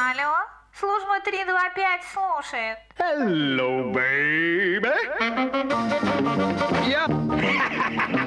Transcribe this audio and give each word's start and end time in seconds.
Алло, 0.00 0.32
служба 0.78 1.18
325 1.24 2.04
слушает. 2.14 2.78
Hello, 2.96 3.92
baby. 3.92 4.92
Yeah. 6.86 8.14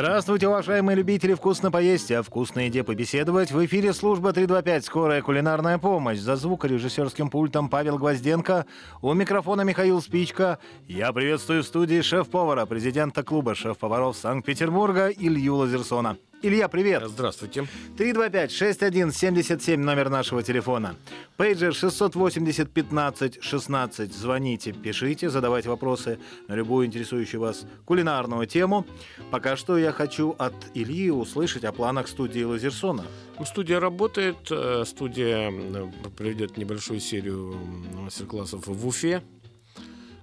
Здравствуйте, 0.00 0.48
уважаемые 0.48 0.96
любители 0.96 1.34
вкусно 1.34 1.70
поесть, 1.70 2.10
а 2.10 2.22
вкусно 2.22 2.60
еде 2.60 2.82
побеседовать. 2.82 3.52
В 3.52 3.62
эфире 3.66 3.92
служба 3.92 4.32
325 4.32 4.82
«Скорая 4.86 5.20
кулинарная 5.20 5.76
помощь». 5.76 6.20
За 6.20 6.36
звукорежиссерским 6.36 7.28
пультом 7.28 7.68
Павел 7.68 7.98
Гвозденко. 7.98 8.64
У 9.02 9.12
микрофона 9.12 9.60
Михаил 9.60 10.00
Спичка. 10.00 10.58
Я 10.88 11.12
приветствую 11.12 11.62
в 11.62 11.66
студии 11.66 12.00
шеф-повара, 12.00 12.64
президента 12.64 13.22
клуба 13.22 13.54
шеф-поваров 13.54 14.16
Санкт-Петербурга 14.16 15.10
Илью 15.10 15.56
Лазерсона. 15.56 16.16
Илья, 16.42 16.68
привет. 16.68 17.02
Здравствуйте. 17.06 17.66
325-6177, 17.98 19.76
номер 19.76 20.08
нашего 20.08 20.42
телефона. 20.42 20.96
Пейджер 21.36 21.72
680-15-16. 21.72 24.10
Звоните, 24.10 24.72
пишите, 24.72 25.28
задавайте 25.28 25.68
вопросы 25.68 26.18
на 26.48 26.54
любую 26.54 26.86
интересующую 26.86 27.42
вас 27.42 27.66
кулинарную 27.84 28.46
тему. 28.46 28.86
Пока 29.30 29.54
что 29.54 29.76
я 29.76 29.92
хочу 29.92 30.34
от 30.38 30.54
Ильи 30.72 31.10
услышать 31.10 31.64
о 31.64 31.72
планах 31.72 32.08
студии 32.08 32.42
Лазерсона. 32.42 33.04
Студия 33.44 33.78
работает. 33.78 34.38
э, 34.50 34.84
Студия 34.86 35.50
э, 35.52 35.90
проведет 36.16 36.56
небольшую 36.56 37.00
серию 37.00 37.54
мастер-классов 37.98 38.66
в 38.66 38.86
Уфе. 38.86 39.22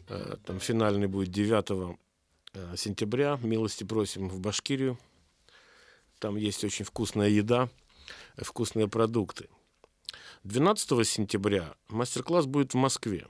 Э, 0.09 0.35
Там 0.45 0.59
финальный 0.59 1.05
будет 1.07 1.29
9 1.29 1.95
э, 2.55 2.75
сентября. 2.75 3.37
Милости 3.43 3.83
просим 3.83 4.29
в 4.29 4.39
Башкирию. 4.39 4.97
Там 6.19 6.35
есть 6.35 6.63
очень 6.63 6.85
вкусная 6.85 7.29
еда, 7.29 7.69
э, 8.35 8.43
вкусные 8.43 8.87
продукты. 8.87 9.49
12 10.43 11.03
сентября 11.07 11.75
мастер-класс 11.89 12.45
будет 12.45 12.73
в 12.73 12.77
Москве. 12.77 13.27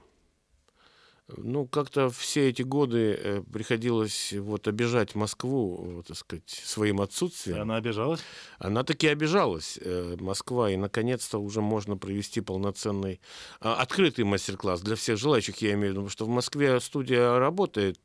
Ну, 1.36 1.67
как-то 1.67 2.09
все 2.09 2.47
эти 2.47 2.61
годы 2.61 3.20
э, 3.22 3.42
приходилось 3.52 4.31
вот 4.31 4.70
обижать 4.70 5.14
Москву, 5.14 5.75
вот, 5.75 6.08
так 6.08 6.16
сказать, 6.16 6.50
своим 6.50 7.02
отсутствием. 7.02 7.61
Она 7.61 7.75
обижалась? 7.75 8.22
Она 8.59 8.86
таки 8.86 9.08
обижалась, 9.08 9.78
э, 9.81 10.16
Москва, 10.22 10.72
и 10.72 10.78
наконец-то 10.78 11.38
уже 11.39 11.59
можно 11.59 11.97
провести 11.97 12.39
полноценный 12.39 13.19
а, 13.59 13.75
открытый 13.75 14.23
мастер-класс 14.23 14.80
для 14.80 14.95
всех 14.95 15.17
желающих, 15.17 15.58
я 15.58 15.73
имею 15.73 15.88
в 15.88 15.92
виду, 15.92 15.95
потому 15.95 16.09
что 16.09 16.25
в 16.25 16.30
Москве 16.30 16.80
студия 16.80 17.38
работает 17.38 18.00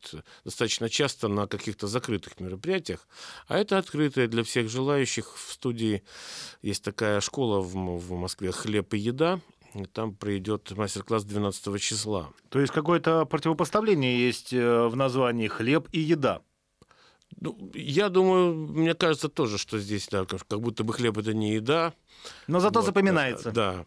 достаточно 0.45 0.89
часто 0.89 1.29
на 1.29 1.47
каких-то 1.47 1.87
закрытых 1.87 2.41
мероприятиях, 2.41 3.07
а 3.47 3.57
это 3.57 3.79
открытое 3.79 4.27
для 4.27 4.43
всех 4.43 4.69
желающих. 4.69 5.37
В 5.37 5.53
студии 5.53 6.03
есть 6.61 6.83
такая 6.83 7.21
школа 7.21 7.61
в, 7.61 8.13
Москве 8.13 8.51
«Хлеб 8.51 8.95
и 8.95 8.99
еда», 8.99 9.39
и 9.39 9.52
там 9.93 10.15
пройдет 10.15 10.71
мастер-класс 10.77 11.25
12 11.25 11.81
числа. 11.81 12.31
То 12.49 12.61
есть 12.61 12.73
какое-то 12.73 13.25
противопоставление 13.25 14.19
есть 14.27 14.53
э, 14.53 14.87
в 14.87 14.97
названии 14.97 15.49
«хлеб 15.49 15.89
и 15.93 16.01
еда». 16.01 16.43
Ну, 17.41 17.71
я 17.75 18.09
думаю, 18.09 18.55
мне 18.55 18.95
кажется 18.95 19.29
тоже, 19.29 19.59
что 19.59 19.79
здесь 19.79 20.07
да, 20.09 20.27
как 20.27 20.61
будто 20.61 20.85
бы 20.85 20.93
хлеб 20.93 21.17
это 21.19 21.33
не 21.35 21.55
еда, 21.55 21.95
Но 22.47 22.61
зато 22.61 22.81
Вот, 22.81 22.87
запоминается. 22.87 23.49
э, 23.49 23.53
Да. 23.53 23.87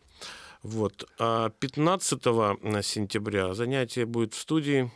Вот. 0.63 1.07
А 1.19 1.51
15 1.51 2.23
сентября 2.83 3.53
занятие 3.53 4.05
будет 4.05 4.33
в 4.33 4.39
студии, 4.39 4.91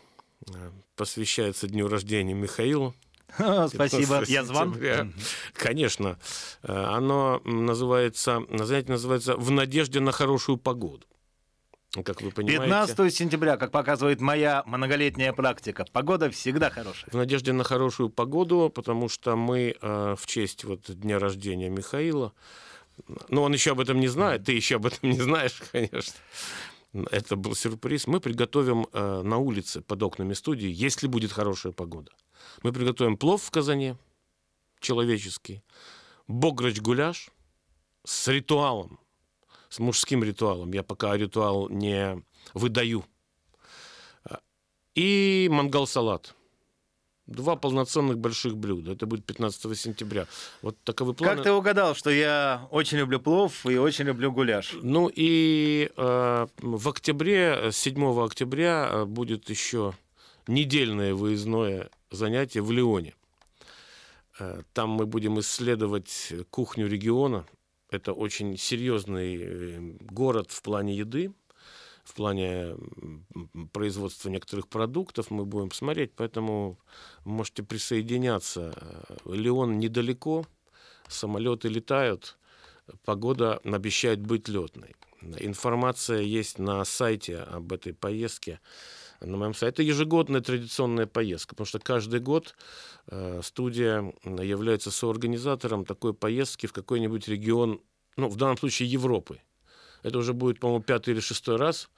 э, 0.47 0.71
посвящается 0.95 1.67
дню 1.67 1.87
рождения 1.87 2.33
Михаила. 2.33 2.93
Спасибо. 3.67 4.19
15 4.19 4.29
Я 4.29 4.43
зван. 4.43 4.69
сентября. 4.69 5.07
Конечно. 5.53 6.17
Э, 6.63 6.73
Оно 6.73 7.41
называется, 7.45 8.43
занятие 8.49 8.93
называется 8.93 9.35
«В 9.35 9.51
надежде 9.51 9.99
на 9.99 10.11
хорошую 10.11 10.57
погоду». 10.57 11.05
Как 12.03 12.21
вы 12.21 12.29
понимаете. 12.29 12.65
15 12.65 13.13
сентября, 13.15 13.57
как 13.57 13.71
показывает 13.71 14.21
моя 14.21 14.61
многолетняя 14.67 15.33
практика, 15.33 15.85
погода 15.91 16.29
всегда 16.29 16.69
хорошая. 16.69 17.09
В 17.09 17.15
надежде 17.15 17.51
на 17.51 17.63
хорошую 17.63 18.09
погоду, 18.09 18.71
потому 18.73 19.09
что 19.09 19.35
мы 19.35 19.75
э, 19.81 20.15
в 20.15 20.25
честь 20.27 20.65
вот 20.65 20.81
дня 20.87 21.17
рождения 21.17 21.69
Михаила, 21.69 22.33
ну, 23.29 23.41
он 23.41 23.53
еще 23.53 23.71
об 23.71 23.79
этом 23.79 23.99
не 23.99 24.07
знает, 24.07 24.43
ты 24.45 24.51
еще 24.51 24.75
об 24.75 24.85
этом 24.85 25.09
не 25.09 25.19
знаешь, 25.19 25.59
конечно. 25.71 26.13
Это 27.11 27.35
был 27.35 27.55
сюрприз. 27.55 28.05
Мы 28.05 28.19
приготовим 28.19 28.87
э, 28.93 29.21
на 29.23 29.37
улице 29.37 29.81
под 29.81 30.03
окнами 30.03 30.33
студии, 30.33 30.69
если 30.69 31.07
будет 31.07 31.31
хорошая 31.31 31.71
погода. 31.71 32.11
Мы 32.63 32.71
приготовим 32.73 33.17
плов 33.17 33.43
в 33.43 33.51
казане, 33.51 33.97
человеческий, 34.79 35.63
бограч-гуляш 36.27 37.29
с 38.05 38.27
ритуалом, 38.27 38.99
с 39.69 39.79
мужским 39.79 40.23
ритуалом. 40.23 40.71
Я 40.73 40.83
пока 40.83 41.15
ритуал 41.15 41.69
не 41.69 42.23
выдаю. 42.53 43.05
А, 44.23 44.39
И 44.95 45.47
мангал-салат. 45.51 46.35
Два 47.27 47.55
полноценных 47.55 48.17
больших 48.17 48.57
блюда. 48.57 48.93
Это 48.93 49.05
будет 49.05 49.23
15 49.23 49.77
сентября. 49.77 50.25
Вот 50.63 50.77
таковы 50.83 51.13
планы. 51.13 51.35
Как 51.35 51.43
ты 51.43 51.51
угадал, 51.51 51.93
что 51.93 52.09
я 52.09 52.67
очень 52.71 52.97
люблю 52.97 53.19
плов 53.19 53.67
и 53.67 53.77
очень 53.77 54.05
люблю 54.05 54.31
гуляш? 54.31 54.73
Ну 54.81 55.11
и 55.13 55.91
э, 55.95 56.47
в 56.57 56.89
октябре, 56.89 57.69
7 57.71 58.23
октября 58.23 58.89
э, 58.91 59.05
будет 59.05 59.47
еще 59.47 59.93
недельное 60.47 61.13
выездное 61.13 61.91
занятие 62.11 62.61
в 62.61 62.71
Лионе. 62.71 63.15
Э, 64.39 64.61
Там 64.73 64.89
мы 64.89 65.05
будем 65.05 65.39
исследовать 65.39 66.33
кухню 66.49 66.87
региона. 66.87 67.45
Это 67.89 68.13
очень 68.13 68.57
серьезный 68.57 69.37
э, 69.37 69.79
город 70.01 70.51
в 70.51 70.61
плане 70.61 70.95
еды, 70.95 71.33
в 72.03 72.13
плане 72.13 72.75
производства 73.71 74.29
некоторых 74.29 74.67
продуктов 74.67 75.31
мы 75.31 75.45
будем 75.45 75.71
смотреть, 75.71 76.13
поэтому 76.15 76.77
можете 77.25 77.63
присоединяться. 77.63 78.73
Э, 78.75 79.15
Лион 79.25 79.79
недалеко, 79.79 80.45
самолеты 81.07 81.67
летают, 81.67 82.37
погода 83.05 83.57
обещает 83.63 84.21
быть 84.21 84.47
летной. 84.47 84.95
Информация 85.21 86.21
есть 86.21 86.59
на 86.59 86.83
сайте 86.85 87.39
об 87.39 87.73
этой 87.73 87.93
поездке. 87.93 88.59
На 89.21 89.35
моем 89.35 89.53
сайте 89.53 89.75
это 89.75 89.83
ежегодная 89.83 90.41
традиционная 90.41 91.05
поездка, 91.05 91.55
потому 91.55 91.65
что 91.65 91.79
каждый 91.79 92.21
год 92.21 92.55
э, 93.07 93.41
студия 93.43 94.13
является 94.23 94.91
соорганизатором 94.91 95.85
такой 95.85 96.13
поездки 96.13 96.67
в 96.67 96.73
какой-нибудь 96.73 97.27
регион, 97.27 97.81
ну, 98.15 98.29
в 98.29 98.37
данном 98.37 98.57
случае 98.57 98.89
Европы. 98.89 99.41
Это 100.03 100.17
уже 100.17 100.33
будет, 100.33 100.59
по-моему, 100.59 100.81
пятый 100.83 101.13
или 101.13 101.19
шестой 101.19 101.57
раз. 101.57 101.89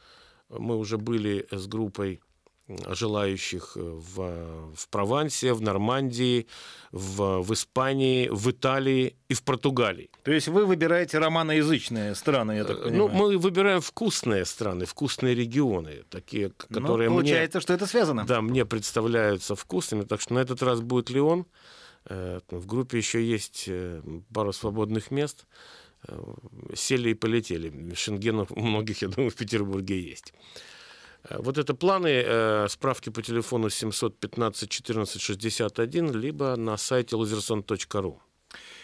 Мы 0.50 0.78
уже 0.78 0.98
были 0.98 1.48
с 1.52 1.68
группой 1.68 2.22
желающих 2.90 3.76
в, 3.76 4.74
в 4.76 4.88
Провансе, 4.90 5.54
в 5.54 5.62
Нормандии, 5.62 6.48
в, 6.92 7.42
в 7.42 7.54
Испании, 7.54 8.28
в 8.30 8.50
Италии 8.50 9.16
и 9.30 9.34
в 9.34 9.42
Португалии. 9.44 10.10
То 10.24 10.32
есть 10.32 10.48
вы 10.48 10.66
выбираете 10.66 11.18
романоязычные 11.20 12.16
страны, 12.16 12.54
я 12.54 12.64
так 12.66 12.78
Ну, 12.78 12.84
понимаю? 13.08 13.12
мы 13.12 13.38
выбираем 13.38 13.82
вкусные 13.82 14.46
страны, 14.46 14.86
вкусные 14.86 15.36
регионы, 15.36 16.04
такие, 16.10 16.52
Ну, 16.70 16.80
которые 16.82 17.10
получается, 17.10 17.62
что 17.62 17.74
это 17.74 17.86
связано. 17.88 18.22
мне, 18.24 18.28
да, 18.28 18.42
мне 18.42 18.66
представляются 18.66 19.56
вкусными. 19.56 20.04
Так 20.04 20.22
что 20.22 20.34
на 20.34 20.40
этот 20.40 20.62
раз 20.64 20.82
будет 20.82 21.10
Леон. 21.10 21.46
Э, 22.06 22.40
В 22.50 22.66
группе 22.66 22.98
еще 22.98 23.24
есть 23.24 23.66
э, 23.68 24.02
пару 24.34 24.54
свободных 24.54 25.12
мест. 25.12 25.46
Э, 26.08 26.18
Сели 26.76 27.12
и 27.12 27.14
полетели. 27.14 27.94
Шенген 27.96 28.40
у 28.50 28.60
многих, 28.60 29.02
я 29.04 29.08
думаю, 29.08 29.30
в 29.30 29.36
Петербурге 29.36 30.00
есть. 30.02 30.34
Э, 31.30 31.38
Вот 31.40 31.58
это 31.58 31.74
планы, 31.74 32.24
э, 32.26 32.68
справки 32.70 33.10
по 33.10 33.22
телефону 33.22 33.70
715 33.70 34.70
14 34.70 35.22
61, 35.22 36.12
либо 36.12 36.56
на 36.56 36.78
сайте 36.78 37.16
lazerson.ru. 37.16 38.20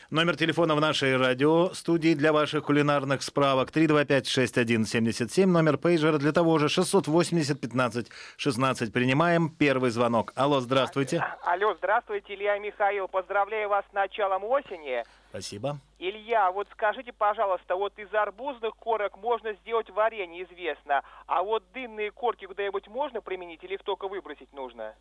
Номер 0.10 0.38
телефона 0.38 0.74
в 0.74 0.80
нашей 0.80 1.18
радиостудии 1.18 2.14
для 2.14 2.32
ваших 2.32 2.64
кулинарных 2.64 3.22
справок 3.22 3.72
325-6177. 3.72 5.46
Номер 5.46 5.78
пейджера 5.78 6.18
для 6.18 6.32
того 6.32 6.60
же 6.60 6.68
680-15-16. 6.68 8.92
Принимаем 8.94 9.50
первый 9.50 9.90
звонок. 9.90 10.32
Алло, 10.36 10.62
здравствуйте. 10.62 11.26
Алло, 11.44 11.76
здравствуйте, 11.78 12.36
Илья 12.36 12.56
и 12.56 12.62
Михаил. 12.62 13.10
Поздравляю 13.10 13.68
вас 13.68 13.84
с 13.92 13.94
началом 13.94 14.46
осени. 14.46 15.04
Спасибо. 15.38 15.80
Илья, 16.00 16.52
вот 16.52 16.68
скажите, 16.72 17.14
пожалуйста, 17.14 17.76
вот 17.76 17.94
из 18.00 18.12
арбузных 18.12 18.76
корок 18.76 19.18
можно 19.18 19.54
сделать 19.54 19.88
варенье, 19.92 20.46
известно. 20.46 21.04
А 21.28 21.44
вот 21.44 21.64
дынные 21.74 22.10
корки 22.10 22.46
куда-нибудь 22.48 22.88
можно 22.88 23.22
применить 23.22 23.64
или 23.64 23.76
их 23.76 23.84
только 23.84 24.08
выбросить 24.08 24.52
нужно? 24.52 24.96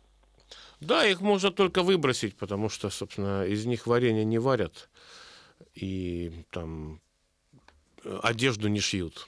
Да, 0.79 1.07
их 1.07 1.21
можно 1.21 1.49
только 1.49 1.81
выбросить, 1.81 2.37
потому 2.37 2.69
что, 2.69 2.91
собственно, 2.91 3.45
из 3.45 3.65
них 3.65 3.87
варенье 3.87 4.25
не 4.25 4.37
варят 4.37 4.89
и 5.73 6.45
там 6.51 7.01
одежду 8.21 8.67
не 8.67 8.79
шьют. 8.79 9.27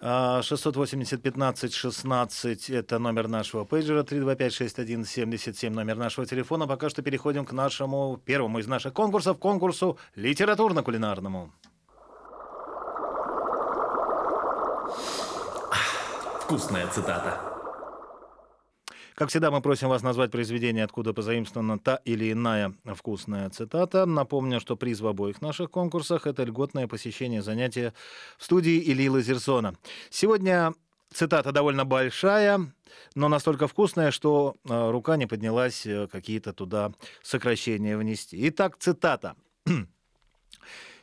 А, 0.00 0.40
680-15-16– 0.40 2.74
это 2.76 2.98
номер 2.98 3.28
нашего 3.28 3.64
пейджера, 3.64 4.02
325-6177– 4.02 5.70
номер 5.72 5.96
нашего 5.96 6.26
телефона. 6.26 6.66
Пока 6.66 6.90
что 6.90 7.02
переходим 7.02 7.46
к 7.46 7.52
нашему 7.52 8.20
первому 8.24 8.58
из 8.58 8.66
наших 8.66 8.92
конкурсов, 8.92 9.38
конкурсу 9.38 9.96
литературно-кулинарному. 10.16 11.52
Вкусная 16.42 16.88
цитата. 16.88 17.53
Как 19.14 19.28
всегда, 19.28 19.52
мы 19.52 19.60
просим 19.60 19.88
вас 19.88 20.02
назвать 20.02 20.32
произведение, 20.32 20.82
откуда 20.82 21.12
позаимствована 21.12 21.78
та 21.78 22.00
или 22.04 22.32
иная 22.32 22.74
вкусная 22.96 23.48
цитата. 23.48 24.06
Напомню, 24.06 24.58
что 24.58 24.76
приз 24.76 25.00
в 25.00 25.06
обоих 25.06 25.40
наших 25.40 25.70
конкурсах– 25.70 26.26
это 26.28 26.42
льготное 26.42 26.88
посещение 26.88 27.40
занятия 27.40 27.94
в 28.38 28.44
студии 28.44 28.82
Ильи 28.90 29.08
Лазерсона. 29.08 29.76
Сегодня 30.10 30.74
цитата 31.12 31.52
довольно 31.52 31.84
большая, 31.84 32.72
но 33.14 33.28
настолько 33.28 33.68
вкусная, 33.68 34.10
что 34.10 34.56
э, 34.68 34.90
рука 34.90 35.16
не 35.16 35.26
поднялась 35.28 35.86
э, 35.86 36.08
какие-то 36.10 36.52
туда 36.52 36.92
сокращения 37.22 37.96
внести. 37.96 38.36
Итак, 38.48 38.78
цитата. 38.80 39.36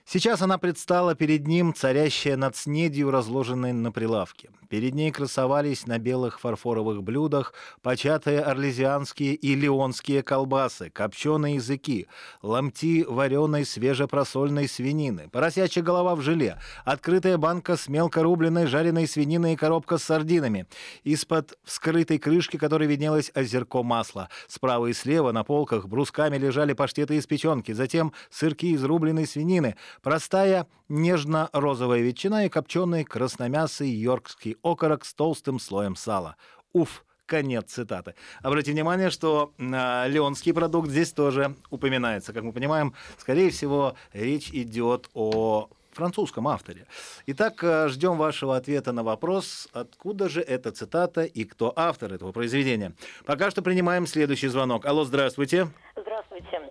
Сейчас 0.03 0.41
она 0.41 0.57
предстала 0.57 1.15
перед 1.15 1.47
ним, 1.47 1.73
царящая 1.73 2.35
над 2.35 2.57
снедью, 2.57 3.09
разложенной 3.09 3.71
на 3.71 3.93
прилавке. 3.93 4.49
Перед 4.71 4.95
ней 4.95 5.11
красовались 5.11 5.85
на 5.85 5.99
белых 5.99 6.39
фарфоровых 6.39 7.03
блюдах 7.03 7.53
початые 7.81 8.39
орлезианские 8.39 9.35
и 9.35 9.53
леонские 9.53 10.23
колбасы, 10.23 10.89
копченые 10.89 11.55
языки, 11.55 12.07
ломти 12.41 13.03
вареной 13.03 13.65
свежепросольной 13.65 14.69
свинины, 14.69 15.27
поросячья 15.27 15.81
голова 15.81 16.15
в 16.15 16.21
желе, 16.21 16.57
открытая 16.85 17.37
банка 17.37 17.75
с 17.75 17.89
мелко 17.89 18.23
рубленной 18.23 18.65
жареной 18.65 19.09
свининой 19.09 19.53
и 19.53 19.55
коробка 19.57 19.97
с 19.97 20.03
сардинами. 20.03 20.67
Из-под 21.03 21.59
вскрытой 21.65 22.17
крышки, 22.17 22.55
которой 22.55 22.87
виднелось 22.87 23.29
озерко 23.35 23.83
масла. 23.83 24.29
Справа 24.47 24.87
и 24.87 24.93
слева 24.93 25.33
на 25.33 25.43
полках 25.43 25.89
брусками 25.89 26.37
лежали 26.37 26.71
паштеты 26.71 27.17
из 27.17 27.27
печенки, 27.27 27.73
затем 27.73 28.13
сырки 28.29 28.67
из 28.67 28.85
рубленой 28.85 29.27
свинины, 29.27 29.75
простая 30.01 30.65
нежно-розовая 30.91 32.01
ветчина 32.01 32.45
и 32.45 32.49
копченый 32.49 33.03
красномясый 33.03 33.89
йоркский 33.89 34.57
окорок 34.61 35.05
с 35.05 35.13
толстым 35.13 35.59
слоем 35.59 35.95
сала. 35.95 36.35
Уф! 36.73 37.05
Конец 37.25 37.71
цитаты. 37.71 38.13
Обратите 38.43 38.73
внимание, 38.73 39.09
что 39.09 39.53
э, 39.57 39.63
леонский 40.09 40.53
продукт 40.53 40.89
здесь 40.89 41.13
тоже 41.13 41.55
упоминается. 41.69 42.33
Как 42.33 42.43
мы 42.43 42.51
понимаем, 42.51 42.93
скорее 43.17 43.51
всего, 43.51 43.95
речь 44.11 44.49
идет 44.49 45.09
о 45.13 45.69
французском 45.93 46.49
авторе. 46.49 46.87
Итак, 47.27 47.63
э, 47.63 47.87
ждем 47.87 48.17
вашего 48.17 48.57
ответа 48.57 48.91
на 48.91 49.03
вопрос, 49.03 49.69
откуда 49.71 50.27
же 50.27 50.41
эта 50.41 50.73
цитата 50.73 51.23
и 51.23 51.45
кто 51.45 51.71
автор 51.73 52.11
этого 52.11 52.33
произведения. 52.33 52.91
Пока 53.25 53.49
что 53.49 53.61
принимаем 53.61 54.07
следующий 54.07 54.49
звонок. 54.49 54.85
Алло, 54.85 55.05
здравствуйте. 55.05 55.69
Здравствуйте. 55.95 56.70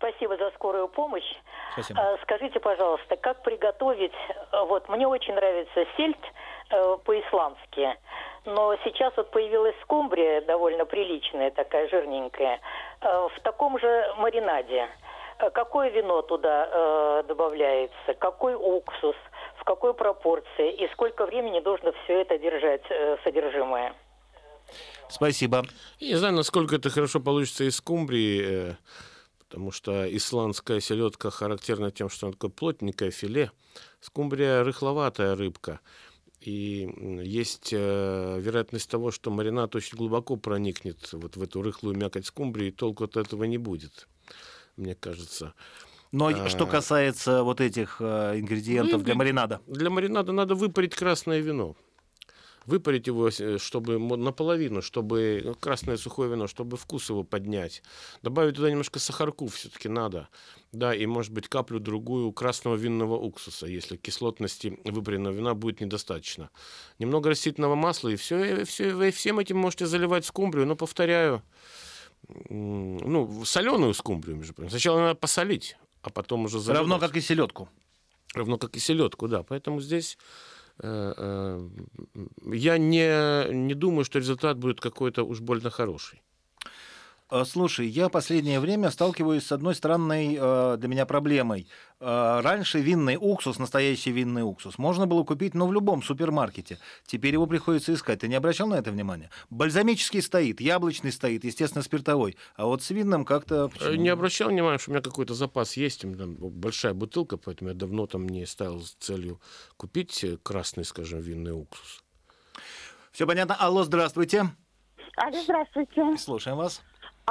Спасибо 0.00 0.34
за 0.38 0.50
скорую 0.52 0.88
помощь. 0.88 1.30
Спасибо. 1.74 2.00
А, 2.00 2.16
Скажите, 2.22 2.58
пожалуйста, 2.58 3.16
как 3.16 3.42
приготовить... 3.42 4.14
э, 4.52 4.64
Вот 4.64 4.88
мне 4.88 5.06
очень 5.06 5.34
нравится 5.34 5.84
сельдь 5.96 6.16
э, 6.70 6.96
по-исландски. 7.04 7.98
Но 8.46 8.74
сейчас 8.82 9.12
вот 9.18 9.30
появилась 9.30 9.74
скумбрия 9.82 10.40
довольно 10.40 10.86
приличная, 10.86 11.50
такая 11.50 11.86
жирненькая, 11.90 12.60
э, 13.02 13.28
в 13.36 13.40
таком 13.42 13.78
же 13.78 14.14
маринаде. 14.16 14.88
Какое 15.52 15.90
вино 15.90 16.22
туда 16.22 16.68
э, 16.70 17.24
добавляется? 17.28 18.14
Какой 18.18 18.54
уксус? 18.54 19.16
В 19.56 19.64
какой 19.64 19.92
пропорции? 19.92 20.72
И 20.72 20.88
сколько 20.92 21.26
времени 21.26 21.60
должно 21.60 21.92
все 22.04 22.22
это 22.22 22.38
держать, 22.38 22.82
э, 22.88 23.18
содержимое? 23.22 23.92
Спасибо. 25.08 25.64
Я 25.98 26.08
не 26.08 26.14
знаю, 26.14 26.34
насколько 26.34 26.76
это 26.76 26.88
хорошо 26.88 27.20
получится 27.20 27.64
из 27.64 27.76
скумбрии, 27.76 28.70
э, 28.70 28.72
потому 29.50 29.72
что 29.72 30.06
исландская 30.16 30.78
селедка 30.78 31.30
характерна 31.30 31.90
тем, 31.90 32.08
что 32.08 32.28
она 32.28 32.34
такое 32.34 32.50
плотненькое 32.50 33.10
филе. 33.10 33.50
Скумбрия 34.00 34.62
рыхловатая 34.62 35.34
рыбка. 35.34 35.80
И 36.40 36.88
есть 37.22 37.70
э, 37.72 38.38
вероятность 38.40 38.88
того, 38.88 39.10
что 39.10 39.32
маринад 39.32 39.74
очень 39.74 39.98
глубоко 39.98 40.36
проникнет 40.36 41.12
вот 41.12 41.36
в 41.36 41.42
эту 41.42 41.62
рыхлую 41.62 41.96
мякоть 41.96 42.26
скумбрии, 42.26 42.68
и 42.68 42.70
толку 42.70 43.04
от 43.04 43.16
этого 43.16 43.42
не 43.44 43.58
будет, 43.58 44.08
мне 44.76 44.94
кажется. 44.94 45.52
Но 46.12 46.28
А. 46.28 46.48
что 46.48 46.66
касается 46.66 47.42
вот 47.42 47.60
этих 47.60 47.96
э, 48.00 48.38
ингредиентов 48.38 48.98
Ну, 48.98 49.04
для 49.04 49.14
маринада. 49.16 49.60
Для 49.66 49.90
маринада 49.90 50.32
надо 50.32 50.54
выпарить 50.54 50.94
красное 50.94 51.40
вино. 51.40 51.76
Выпарить 52.70 53.08
его, 53.08 53.28
э, 53.28 53.58
чтобы 53.58 53.98
наполовину, 53.98 54.80
чтобы 54.80 55.42
ну, 55.44 55.54
красное 55.54 55.96
сухое 55.96 56.30
вино, 56.30 56.46
чтобы 56.46 56.76
вкус 56.76 57.10
его 57.10 57.24
поднять. 57.24 57.82
Добавить 58.22 58.54
туда 58.54 58.70
немножко 58.70 58.98
сахарку 58.98 59.48
все-таки 59.48 59.88
надо. 59.88 60.28
Да, 60.72 60.94
и 60.94 61.04
может 61.06 61.32
быть 61.32 61.48
каплю 61.48 61.80
другую 61.80 62.32
красного 62.32 62.76
винного 62.76 63.16
уксуса, 63.16 63.66
если 63.66 63.96
кислотности 63.96 64.78
выпаренного 64.84 65.34
вина 65.34 65.54
будет 65.54 65.80
недостаточно. 65.80 66.50
Немного 67.00 67.30
растительного 67.30 67.74
масла, 67.74 68.10
и 68.10 68.16
все, 68.16 68.64
все, 68.64 68.94
вы 68.94 69.10
всем 69.10 69.40
этим 69.40 69.56
можете 69.58 69.86
заливать 69.86 70.24
скумбрию. 70.24 70.66
Но 70.66 70.76
повторяю, 70.76 71.42
ну, 72.28 73.44
соленую 73.44 73.94
скумбрию, 73.94 74.36
между 74.36 74.54
прочим. 74.54 74.70
Сначала 74.70 75.00
надо 75.00 75.14
посолить, 75.16 75.76
а 76.02 76.10
потом 76.10 76.44
уже 76.44 76.60
заливать. 76.60 76.82
Равно 76.82 76.98
как 77.00 77.16
и 77.16 77.20
селедку. 77.20 77.68
Равно 78.34 78.58
как 78.58 78.76
и 78.76 78.78
селедку, 78.78 79.26
да. 79.26 79.42
Поэтому 79.42 79.80
здесь 79.80 80.16
э, 80.16 80.16
э, 80.16 80.59
я 80.82 82.78
не, 82.78 83.52
не 83.52 83.74
думаю, 83.74 84.04
что 84.04 84.18
результат 84.18 84.58
будет 84.58 84.80
какой-то 84.80 85.24
уж 85.24 85.40
больно 85.40 85.70
хороший. 85.70 86.22
Э, 87.30 87.44
Слушай, 87.44 87.86
я 87.88 88.08
последнее 88.08 88.60
время 88.60 88.90
сталкиваюсь 88.90 89.46
с 89.46 89.52
одной 89.52 89.74
странной 89.74 90.36
э, 90.38 90.76
для 90.78 90.88
меня 90.88 91.06
проблемой. 91.06 91.68
Э, 92.00 92.40
раньше 92.42 92.80
винный 92.80 93.16
уксус, 93.20 93.58
настоящий 93.58 94.10
винный 94.10 94.42
уксус, 94.42 94.78
можно 94.78 95.06
было 95.06 95.22
купить, 95.24 95.54
ну, 95.54 95.66
в 95.66 95.72
любом 95.72 96.02
супермаркете. 96.02 96.78
Теперь 97.06 97.34
его 97.34 97.46
приходится 97.46 97.94
искать. 97.94 98.20
Ты 98.20 98.28
не 98.28 98.34
обращал 98.34 98.68
на 98.68 98.74
это 98.74 98.90
внимания? 98.90 99.30
Бальзамический 99.50 100.22
стоит, 100.22 100.60
яблочный 100.60 101.12
стоит, 101.12 101.44
естественно, 101.44 101.82
спиртовой. 101.82 102.36
А 102.56 102.66
вот 102.66 102.82
с 102.82 102.90
винным 102.90 103.24
как-то... 103.24 103.68
Почему? 103.68 103.94
Не 103.94 104.08
обращал 104.08 104.48
внимания, 104.48 104.78
что 104.78 104.90
у 104.90 104.94
меня 104.94 105.02
какой-то 105.02 105.34
запас 105.34 105.76
есть, 105.76 106.04
у 106.04 106.08
меня 106.08 106.18
там 106.18 106.34
большая 106.34 106.94
бутылка, 106.94 107.36
поэтому 107.36 107.70
я 107.70 107.76
давно 107.76 108.06
там 108.06 108.28
не 108.28 108.46
ставил 108.46 108.80
с 108.80 108.92
целью 108.98 109.40
купить 109.76 110.24
красный, 110.42 110.84
скажем, 110.84 111.20
винный 111.20 111.52
уксус. 111.52 112.02
Все 113.12 113.26
понятно. 113.26 113.54
Алло, 113.54 113.84
здравствуйте. 113.84 114.50
Алло, 115.16 115.42
здравствуйте. 115.42 116.16
Слушаем 116.16 116.56
вас. 116.56 116.80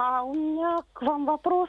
А 0.01 0.24
у 0.24 0.34
меня 0.34 0.78
к 0.94 1.01
вам 1.01 1.25
вопрос 1.25 1.68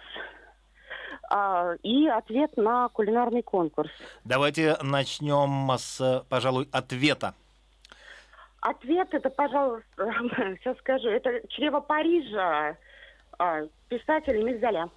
а, 1.30 1.72
и 1.82 2.06
ответ 2.06 2.56
на 2.56 2.88
кулинарный 2.90 3.42
конкурс. 3.42 3.90
Давайте 4.22 4.76
начнем 4.82 5.68
с, 5.76 6.24
пожалуй, 6.28 6.68
ответа. 6.70 7.34
Ответ 8.60 9.08
это, 9.10 9.30
пожалуйста, 9.30 9.84
сейчас 10.60 10.78
скажу, 10.78 11.08
это 11.08 11.44
«Чрево 11.48 11.80
Парижа» 11.80 12.76
а, 13.36 13.62
писатель 13.88 14.40
Эмиль 14.40 14.60
Золя. 14.60 14.88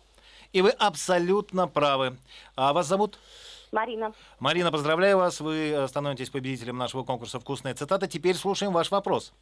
И 0.52 0.62
вы 0.62 0.70
абсолютно 0.70 1.68
правы. 1.68 2.16
А 2.56 2.72
вас 2.72 2.86
зовут? 2.86 3.18
Марина. 3.72 4.13
Марина, 4.38 4.72
поздравляю 4.72 5.18
вас. 5.18 5.42
Вы 5.42 5.72
э, 5.72 5.88
становитесь 5.88 6.30
победителем 6.30 6.78
нашего 6.78 7.02
конкурса 7.02 7.40
«Вкусная 7.40 7.74
цитата». 7.74 8.08
Теперь 8.08 8.36
слушаем 8.36 8.74
ваш 8.74 8.92
вопрос. 8.92 9.34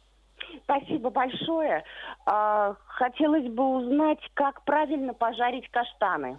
Спасибо 0.64 1.10
большое. 1.10 1.84
А, 2.26 2.74
хотелось 2.86 3.48
бы 3.48 3.64
узнать, 3.76 4.20
как 4.34 4.62
правильно 4.64 5.14
пожарить 5.14 5.68
каштаны. 5.70 6.38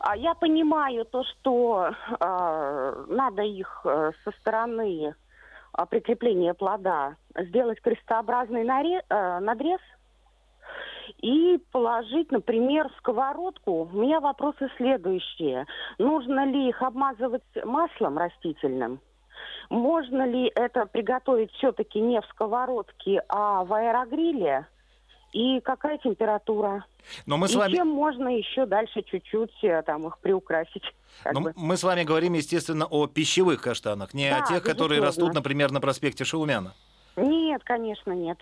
А, 0.00 0.16
я 0.16 0.34
понимаю 0.34 1.04
то, 1.04 1.24
что 1.24 1.90
а, 2.20 3.04
надо 3.08 3.42
их 3.42 3.80
э, 3.84 4.12
со 4.24 4.30
стороны 4.32 5.14
прикрепления 5.90 6.54
плода 6.54 7.16
сделать 7.36 7.80
крестообразный 7.80 8.64
э, 8.64 9.38
надрез 9.40 9.80
и 11.18 11.58
положить, 11.72 12.30
например, 12.30 12.90
сковородку. 12.98 13.88
У 13.92 13.96
меня 13.96 14.20
вопросы 14.20 14.70
следующие. 14.76 15.66
Нужно 15.98 16.46
ли 16.46 16.68
их 16.68 16.82
обмазывать 16.82 17.42
маслом 17.64 18.18
растительным? 18.18 19.00
Можно 19.70 20.26
ли 20.26 20.50
это 20.54 20.86
приготовить 20.86 21.52
все-таки 21.52 22.00
не 22.00 22.20
в 22.20 22.24
сковородке, 22.26 23.22
а 23.28 23.64
в 23.64 23.72
аэрогриле? 23.72 24.66
И 25.32 25.60
какая 25.60 25.98
температура? 25.98 26.84
Но 27.26 27.36
мы 27.36 27.46
и 27.46 27.50
с 27.50 27.54
вами... 27.54 27.74
чем 27.74 27.88
можно 27.88 28.28
еще 28.28 28.66
дальше 28.66 29.02
чуть-чуть 29.02 29.52
э, 29.64 29.82
там 29.82 30.06
их 30.06 30.18
приукрасить? 30.18 30.84
бы? 31.24 31.52
мы 31.56 31.76
с 31.76 31.82
вами 31.82 32.04
говорим, 32.04 32.34
естественно, 32.34 32.86
о 32.86 33.06
пищевых 33.08 33.60
каштанах, 33.60 34.14
не 34.14 34.28
о 34.28 34.40
Да, 34.40 34.46
тех, 34.46 34.62
которые 34.62 35.00
безусловно. 35.00 35.30
растут, 35.30 35.34
например, 35.34 35.72
на 35.72 35.80
проспекте 35.80 36.24
Шаумяна. 36.24 36.72
Нет, 37.16 37.62
конечно, 37.64 38.12
нет. 38.12 38.38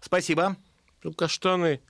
Спасибо. 0.00 0.56
Ну, 1.02 1.12
каштаны 1.12 1.80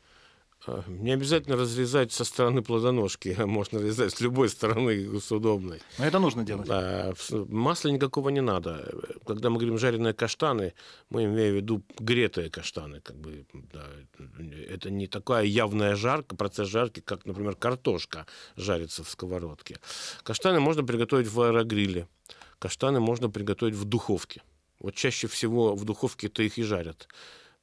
Не 0.86 1.12
обязательно 1.12 1.56
разрезать 1.56 2.12
со 2.12 2.24
стороны 2.24 2.62
плодоножки, 2.62 3.34
а 3.38 3.46
можно 3.46 3.78
резать 3.78 4.12
с 4.14 4.20
любой 4.20 4.48
стороны 4.48 5.20
с 5.20 5.30
удобной. 5.32 5.80
Но 5.98 6.04
это 6.06 6.18
нужно 6.18 6.44
делать. 6.44 6.68
В- 6.68 7.52
масла 7.52 7.88
никакого 7.90 8.30
не 8.30 8.40
надо. 8.40 8.92
Когда 9.26 9.50
мы 9.50 9.58
говорим 9.58 9.78
жареные 9.78 10.14
каштаны, 10.14 10.74
мы 11.10 11.24
имеем 11.24 11.52
в 11.54 11.56
виду 11.56 11.82
гретые 11.98 12.50
каштаны. 12.50 13.00
Как 13.00 13.16
бы, 13.16 13.46
да, 13.72 13.84
это 14.68 14.90
не 14.90 15.06
такая 15.06 15.44
явная 15.44 15.96
жарка, 15.96 16.36
процесс 16.36 16.68
жарки, 16.68 17.00
как, 17.00 17.26
например, 17.26 17.56
картошка 17.56 18.26
жарится 18.56 19.04
в 19.04 19.10
сковородке. 19.10 19.78
Каштаны 20.22 20.60
можно 20.60 20.84
приготовить 20.84 21.28
в 21.28 21.40
аэрогриле. 21.40 22.08
Каштаны 22.58 23.00
можно 23.00 23.28
приготовить 23.28 23.74
в 23.74 23.84
духовке. 23.84 24.42
Вот 24.80 24.94
чаще 24.94 25.28
всего 25.28 25.74
в 25.74 25.84
духовке-то 25.84 26.42
их 26.42 26.58
и 26.58 26.62
жарят. 26.62 27.08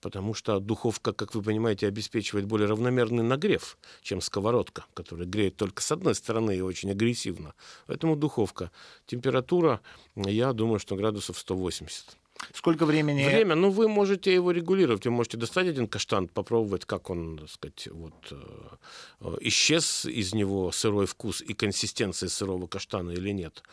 Потому 0.02 0.34
что 0.34 0.60
духовка, 0.60 1.14
как 1.14 1.36
вы 1.36 1.44
понимаете, 1.44 1.88
обеспечивает 1.88 2.46
более 2.46 2.68
равномерный 2.68 3.24
нагрев, 3.24 3.78
чем 4.02 4.20
сковородка, 4.20 4.86
которая 4.94 5.28
греет 5.28 5.56
только 5.56 5.82
с 5.82 5.92
одной 5.92 6.16
стороны 6.16 6.58
и 6.58 6.62
очень 6.62 6.92
агрессивно. 6.92 7.54
Поэтому 7.88 8.16
духовка. 8.16 8.72
Температура, 9.06 9.80
я 10.16 10.54
думаю, 10.54 10.80
что 10.80 10.96
градусов 10.96 11.38
180. 11.38 12.18
Сколько 12.54 12.86
времени... 12.86 13.24
Время, 13.24 13.56
ну 13.56 13.70
вы 13.70 13.88
можете 13.88 14.34
его 14.34 14.52
регулировать. 14.52 15.06
Вы 15.06 15.12
можете 15.12 15.38
достать 15.38 15.68
один 15.68 15.88
каштан, 15.88 16.28
попробовать, 16.28 16.86
как 16.86 17.10
он, 17.10 17.38
так 17.38 17.50
сказать, 17.50 17.88
вот, 17.92 18.14
э, 18.32 19.38
исчез 19.42 20.06
из 20.06 20.34
него 20.34 20.72
сырой 20.72 21.06
вкус 21.06 21.42
и 21.42 21.54
консистенция 21.54 22.30
сырого 22.30 22.68
каштана 22.68 23.12
или 23.12 23.30
нет. 23.30 23.64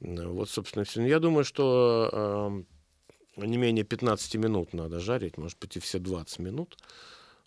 Вот, 0.00 0.50
собственно, 0.50 0.84
все. 0.84 1.02
Я 1.06 1.18
думаю, 1.18 1.44
что 1.44 2.10
э, 2.12 2.62
не 3.36 3.56
менее 3.56 3.84
15 3.84 4.34
минут 4.36 4.72
надо 4.74 5.00
жарить, 5.00 5.38
может 5.38 5.58
быть, 5.58 5.76
и 5.76 5.80
все 5.80 5.98
20 5.98 6.38
минут. 6.40 6.76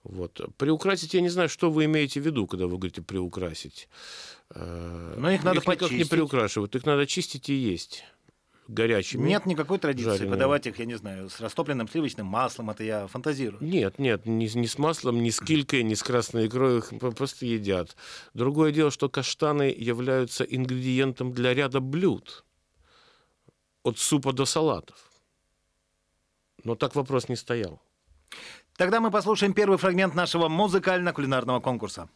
Вот. 0.03 0.41
Приукрасить, 0.57 1.13
я 1.13 1.21
не 1.21 1.29
знаю, 1.29 1.47
что 1.49 1.71
вы 1.71 1.85
имеете 1.85 2.19
в 2.19 2.25
виду, 2.25 2.45
когда 2.45 2.65
вы 2.65 2.77
говорите 2.77 3.01
приукрасить. 3.01 3.87
Э, 4.53 5.15
Но 5.17 5.31
их 5.31 5.43
надо 5.43 5.59
никак 5.59 5.81
не 5.81 5.87
почистить. 5.87 6.09
приукрашивают, 6.09 6.75
их 6.75 6.85
надо 6.85 7.05
чистить 7.07 7.49
и 7.49 7.53
есть 7.53 8.03
горячими. 8.67 9.27
Нет 9.27 9.45
никакой 9.45 9.77
традиции 9.77 10.09
жареные. 10.09 10.31
подавать 10.31 10.67
их, 10.67 10.79
я 10.79 10.85
не 10.85 10.95
знаю, 10.95 11.29
с 11.29 11.39
растопленным 11.39 11.87
сливочным 11.87 12.25
маслом, 12.25 12.69
это 12.69 12.83
я 12.83 13.07
фантазирую. 13.07 13.61
Нет, 13.63 13.99
нет, 13.99 14.25
ни, 14.25 14.45
ни 14.45 14.65
с 14.65 14.77
маслом, 14.77 15.21
ни 15.21 15.29
с 15.29 15.39
килькой, 15.39 15.83
ни 15.83 15.93
с 15.93 16.03
красной 16.03 16.47
икрой 16.47 16.79
их 16.79 16.93
просто 16.99 17.45
едят. 17.45 17.95
Другое 18.33 18.71
дело, 18.71 18.91
что 18.91 19.09
каштаны 19.09 19.73
являются 19.75 20.43
ингредиентом 20.43 21.33
для 21.33 21.53
ряда 21.53 21.79
блюд. 21.79 22.43
От 23.83 23.97
супа 23.99 24.31
до 24.31 24.45
салатов. 24.45 24.97
Но 26.63 26.75
так 26.75 26.95
вопрос 26.95 27.29
не 27.29 27.35
стоял. 27.35 27.81
Тогда 28.77 28.99
мы 28.99 29.11
послушаем 29.11 29.53
первый 29.53 29.77
фрагмент 29.77 30.15
нашего 30.15 30.47
музыкально-кулинарного 30.47 31.59
конкурса. 31.59 32.09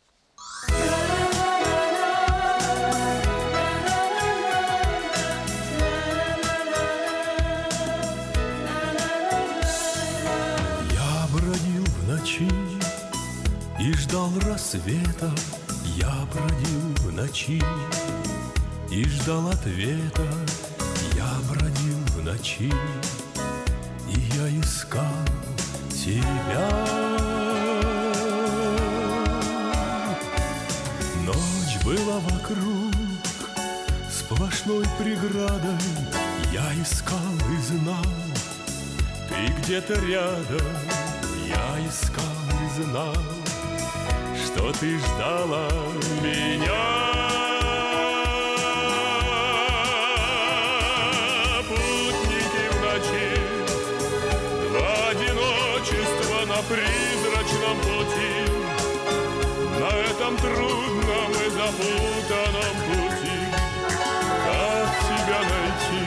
Я 10.92 11.28
бродил 11.32 11.84
в 11.86 12.08
ночи 12.08 12.50
и 13.80 13.94
ждал 13.94 14.32
рассвета. 14.42 15.32
Я 15.96 16.14
бродил 16.34 16.82
в 16.98 17.14
ночи 17.14 17.62
и 18.90 19.04
ждал 19.04 19.48
ответа. 19.50 20.28
Я 21.16 21.30
бродил 21.50 21.98
в 22.16 22.24
ночи 22.24 22.74
я 24.38 24.62
искал 24.62 25.04
тебя. 25.90 26.70
Ночь 31.26 31.84
была 31.84 32.20
вокруг 32.20 32.94
сплошной 34.12 34.86
преградой. 35.00 35.78
Я 36.54 36.72
искал 36.82 37.34
и 37.52 37.62
знал, 37.62 38.14
ты 39.28 39.54
где-то 39.62 39.94
рядом, 40.06 40.68
я 41.48 41.88
искал 41.88 42.24
и 42.64 42.84
знал, 42.84 43.16
что 44.46 44.72
ты 44.74 45.00
ждала 45.00 45.68
меня. 46.22 47.27
Призрачном 56.68 57.78
пути, 57.80 58.34
на 59.80 59.90
этом 60.12 60.38
трудном 60.38 61.32
и 61.32 61.50
запутанном 61.50 62.76
пути. 62.88 63.40
Как 64.46 64.90
тебя 65.08 65.40
найти? 65.54 66.04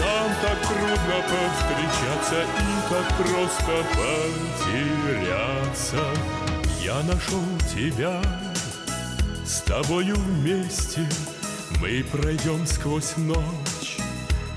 Нам 0.00 0.28
так 0.42 0.58
трудно 0.68 1.18
повстречаться 1.28 2.40
и 2.42 2.68
так 2.88 3.06
просто 3.16 3.74
потеряться. 4.64 6.02
Я 6.80 7.02
нашел 7.02 7.44
тебя, 7.74 8.22
с 9.44 9.60
тобою 9.62 10.16
вместе 10.16 11.08
мы 11.80 12.04
пройдем 12.12 12.66
сквозь 12.66 13.16
ночь, 13.16 13.98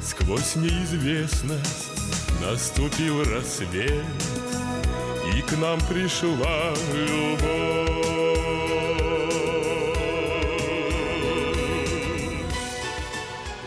сквозь 0.01 0.55
неизвестность. 0.55 1.91
Наступил 2.41 3.23
рассвет, 3.23 4.05
и 5.35 5.41
к 5.41 5.57
нам 5.57 5.79
пришла 5.81 6.73
любовь. 6.93 7.71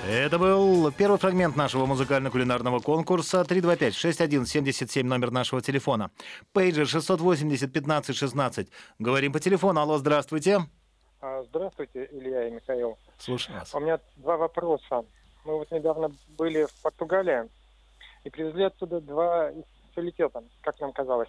Это 0.08 0.38
был 0.38 0.92
первый 0.92 1.18
фрагмент 1.18 1.56
нашего 1.56 1.86
музыкально-кулинарного 1.86 2.78
конкурса 2.80 3.40
325-6177, 3.42 5.02
номер 5.02 5.30
нашего 5.30 5.60
телефона. 5.60 6.10
Пейджер 6.52 6.84
680-15-16. 6.84 8.68
Говорим 8.98 9.32
по 9.32 9.40
телефону. 9.40 9.80
Алло, 9.80 9.98
здравствуйте. 9.98 10.60
А, 11.20 11.42
Здравствуйте, 11.44 12.08
Илья 12.12 12.48
и 12.48 12.52
Михаил. 12.52 12.98
Слушаю 13.18 13.58
вас. 13.58 13.74
У 13.74 13.80
меня 13.80 13.98
два 14.16 14.36
вопроса. 14.36 15.04
Мы 15.44 15.58
вот 15.58 15.70
недавно 15.70 16.10
были 16.28 16.64
в 16.66 16.82
Португалии 16.82 17.48
и 18.24 18.30
привезли 18.30 18.64
оттуда 18.64 19.00
два 19.00 19.50
специалитета, 19.84 20.42
как 20.62 20.78
нам 20.80 20.92
казалось. 20.92 21.28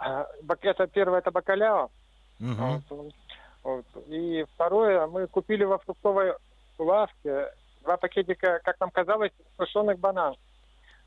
А, 0.00 0.26
Это 0.62 0.86
первое, 0.86 1.18
это 1.18 1.30
бакаляо. 1.30 1.90
Мгм. 2.38 2.82
Вот, 2.88 3.14
вот. 3.62 3.86
И 4.08 4.44
второе, 4.54 5.06
мы 5.06 5.26
купили 5.26 5.64
во 5.64 5.78
фруктовой 5.78 6.34
лавке 6.78 7.52
два 7.82 7.96
пакетика, 7.98 8.60
как 8.64 8.80
нам 8.80 8.90
казалось, 8.90 9.32
сушеных 9.56 9.98
бананов. 9.98 10.38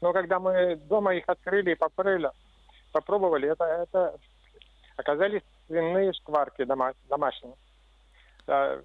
Но 0.01 0.13
когда 0.13 0.39
мы 0.39 0.75
дома 0.75 1.15
их 1.15 1.23
открыли 1.27 1.71
и 1.71 1.75
попрыли, 1.75 2.29
попробовали, 2.91 3.49
это, 3.49 3.63
это 3.65 4.15
оказались 4.97 5.41
свиные 5.67 6.13
шкварки 6.13 6.63
дома- 6.63 6.95
домашние. 7.09 7.55
Да, 8.45 8.79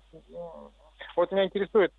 Вот 1.16 1.32
меня 1.32 1.44
интересует, 1.44 1.92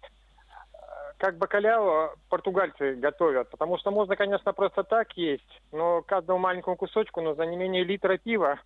как 1.20 1.38
бакаляо 1.38 2.16
португальцы 2.30 2.96
готовят, 2.96 3.50
потому 3.50 3.78
что 3.78 3.92
можно, 3.92 4.16
конечно, 4.16 4.54
просто 4.54 4.84
так 4.84 5.12
есть, 5.18 5.62
но 5.72 6.02
каждому 6.02 6.40
маленькому 6.40 6.78
кусочку 6.78 7.22
нужно 7.22 7.44
не 7.44 7.58
менее 7.58 7.84
литра 7.84 8.18
пива. 8.18 8.60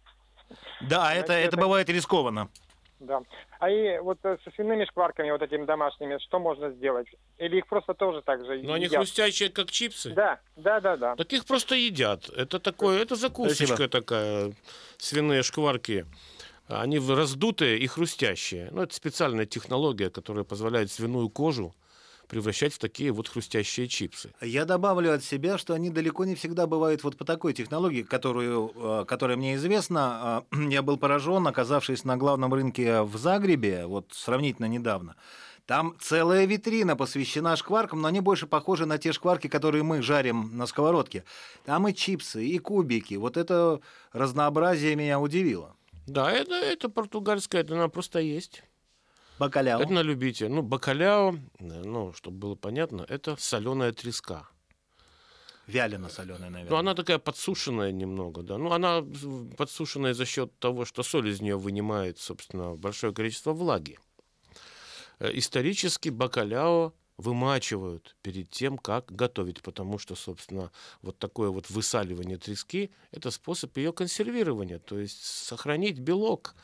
Да, 0.82 1.14
это, 1.14 1.34
Значит, 1.34 1.48
это 1.48 1.58
бывает 1.58 1.90
рискованно. 1.90 2.50
Да. 3.00 3.22
А 3.60 3.70
и 3.70 3.98
вот 4.00 4.20
э, 4.24 4.38
со 4.44 4.52
свиными 4.52 4.86
шкварками, 4.86 5.32
вот 5.32 5.42
этими 5.42 5.66
домашними, 5.66 6.20
что 6.20 6.40
можно 6.40 6.70
сделать? 6.70 7.08
Или 7.38 7.58
их 7.58 7.68
просто 7.68 7.96
тоже 7.96 8.22
так 8.22 8.46
же 8.46 8.62
Но 8.62 8.74
они 8.74 8.88
хрустящие, 8.88 9.50
как 9.50 9.72
чипсы. 9.72 10.12
Да, 10.12 10.40
да, 10.56 10.80
да, 10.80 10.96
да. 10.96 11.16
Так 11.16 11.34
их 11.34 11.46
просто 11.46 11.76
едят. 11.76 12.30
Это 12.30 12.60
такое, 12.60 13.02
это 13.02 13.16
закусочка 13.16 13.66
Спасибо. 13.66 13.90
такая, 13.90 14.54
свиные 14.98 15.44
шкварки. 15.44 16.06
Они 16.68 16.98
раздутые 17.00 17.80
и 17.80 17.88
хрустящие. 17.88 18.70
Ну, 18.72 18.84
это 18.84 18.94
специальная 18.94 19.46
технология, 19.46 20.10
которая 20.10 20.46
позволяет 20.46 20.90
свиную 20.92 21.30
кожу 21.30 21.74
превращать 22.34 22.74
в 22.74 22.80
такие 22.80 23.12
вот 23.12 23.28
хрустящие 23.28 23.88
чипсы. 23.88 24.34
Я 24.42 24.66
добавлю 24.66 25.14
от 25.14 25.24
себя, 25.24 25.60
что 25.60 25.76
они 25.76 25.92
далеко 25.92 26.26
не 26.26 26.34
всегда 26.34 26.66
бывают 26.66 27.04
вот 27.04 27.16
по 27.16 27.26
такой 27.26 27.54
технологии, 27.54 28.02
которую, 28.02 28.72
э, 28.76 29.06
которая 29.08 29.38
мне 29.38 29.56
известна. 29.56 30.02
А, 30.02 30.44
Я 30.70 30.82
был 30.82 30.98
поражен, 30.98 31.48
оказавшись 31.48 32.04
на 32.06 32.18
главном 32.18 32.54
рынке 32.54 33.04
в 33.04 33.18
Загребе, 33.18 33.86
вот 33.86 34.08
сравнительно 34.12 34.66
недавно. 34.66 35.16
Там 35.68 35.96
целая 36.00 36.46
витрина 36.46 36.96
посвящена 36.96 37.56
шкваркам, 37.56 38.02
но 38.02 38.08
они 38.08 38.20
больше 38.20 38.48
похожи 38.48 38.86
на 38.86 38.98
те 38.98 39.14
шкварки, 39.14 39.48
которые 39.48 39.84
мы 39.84 40.02
жарим 40.02 40.58
на 40.58 40.66
сковородке. 40.66 41.24
Там 41.66 41.88
и 41.88 41.94
чипсы, 41.94 42.44
и 42.44 42.58
кубики. 42.58 43.14
Вот 43.14 43.38
это 43.38 43.80
разнообразие 44.12 44.96
меня 44.96 45.20
удивило. 45.20 45.76
Да, 46.08 46.32
это, 46.32 46.56
это 46.56 46.90
португальская, 46.90 47.62
это 47.62 47.76
она 47.76 47.88
просто 47.88 48.20
есть. 48.20 48.64
Бакаляо. 49.44 49.82
Это 49.82 49.92
на 49.92 50.02
любителя. 50.04 50.50
Ну, 50.50 50.62
бакаляо, 50.62 51.36
э, 51.60 51.84
ну, 51.84 52.14
чтобы 52.14 52.38
было 52.38 52.56
понятно, 52.56 53.06
это 53.10 53.36
соленая 53.38 53.92
треска. 53.92 54.48
Вялено-соленая, 55.68 56.50
наверное. 56.50 56.70
Ну, 56.70 56.76
она 56.76 56.94
такая 56.94 57.20
подсушенная 57.20 57.92
немного, 57.92 58.42
да. 58.42 58.58
Ну, 58.58 58.72
она 58.72 59.04
подсушенная 59.58 60.14
за 60.14 60.26
счет 60.26 60.58
того, 60.60 60.86
что 60.86 61.04
соль 61.04 61.30
из 61.30 61.42
нее 61.42 61.58
вынимает, 61.58 62.20
собственно, 62.20 62.76
большое 62.76 63.14
количество 63.14 63.54
влаги. 63.54 64.00
Э, 65.20 65.30
исторически 65.34 66.10
бакаляо 66.10 66.94
вымачивают 67.18 68.16
перед 68.22 68.50
тем, 68.50 68.78
как 68.78 69.12
готовить, 69.12 69.62
потому 69.62 70.00
что, 70.00 70.16
собственно, 70.16 70.72
вот 71.02 71.18
такое 71.20 71.50
вот 71.50 71.70
высаливание 71.70 72.38
трески– 72.38 72.92
это 73.12 73.32
способ 73.32 73.78
ее 73.78 73.94
консервирования, 73.94 74.80
то 74.80 75.00
есть 75.00 75.24
сохранить 75.24 76.00
белок 76.00 76.56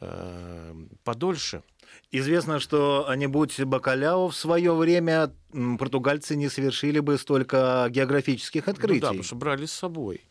э, 0.00 0.74
подольше. 1.04 1.62
Известно, 2.10 2.60
что, 2.60 3.08
а 3.08 3.16
не 3.16 3.26
будь 3.26 3.60
бакаляо, 3.60 4.28
в 4.28 4.36
свое 4.36 4.74
время 4.74 5.32
португальцы 5.78 6.36
не 6.36 6.48
совершили 6.48 7.00
бы 7.00 7.18
столько 7.18 7.88
географических 7.90 8.68
открытий. 8.68 8.94
Ну 8.94 9.00
да, 9.00 9.08
потому 9.08 9.22
что 9.24 9.36
брали 9.36 9.66
с 9.66 9.72
собой. 9.72 10.22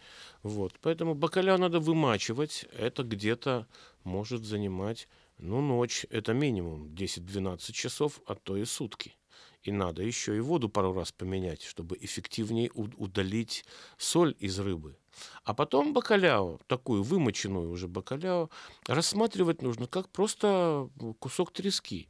Вот. 0.44 0.74
Поэтому 0.82 1.14
бакаляо 1.16 1.58
надо 1.58 1.80
вымачивать. 1.80 2.66
Это 2.78 3.04
где-то 3.04 3.68
может 4.04 4.44
занимать, 4.46 5.08
ну, 5.38 5.62
ночь. 5.62 6.06
Это 6.10 6.34
минимум 6.34 6.88
10-12 6.94 7.72
часов, 7.72 8.22
а 8.28 8.36
то 8.36 8.58
и 8.58 8.66
сутки. 8.66 9.16
И 9.62 9.72
надо 9.72 10.04
еще 10.04 10.36
и 10.36 10.42
воду 10.42 10.68
пару 10.68 10.94
раз 10.94 11.12
поменять, 11.12 11.64
чтобы 11.64 11.98
эффективнее 12.00 12.70
удалить 12.74 13.64
соль 13.98 14.36
из 14.40 14.60
рыбы. 14.60 14.98
А 15.44 15.54
потом 15.54 15.94
бакаляо, 15.94 16.60
такую 16.68 17.04
вымоченную 17.04 17.70
уже 17.70 17.88
бакаляо, 17.88 18.50
рассматривать 18.88 19.62
нужно 19.62 19.88
как 19.88 20.10
просто 20.10 20.90
кусок 21.20 21.52
трески. 21.52 22.08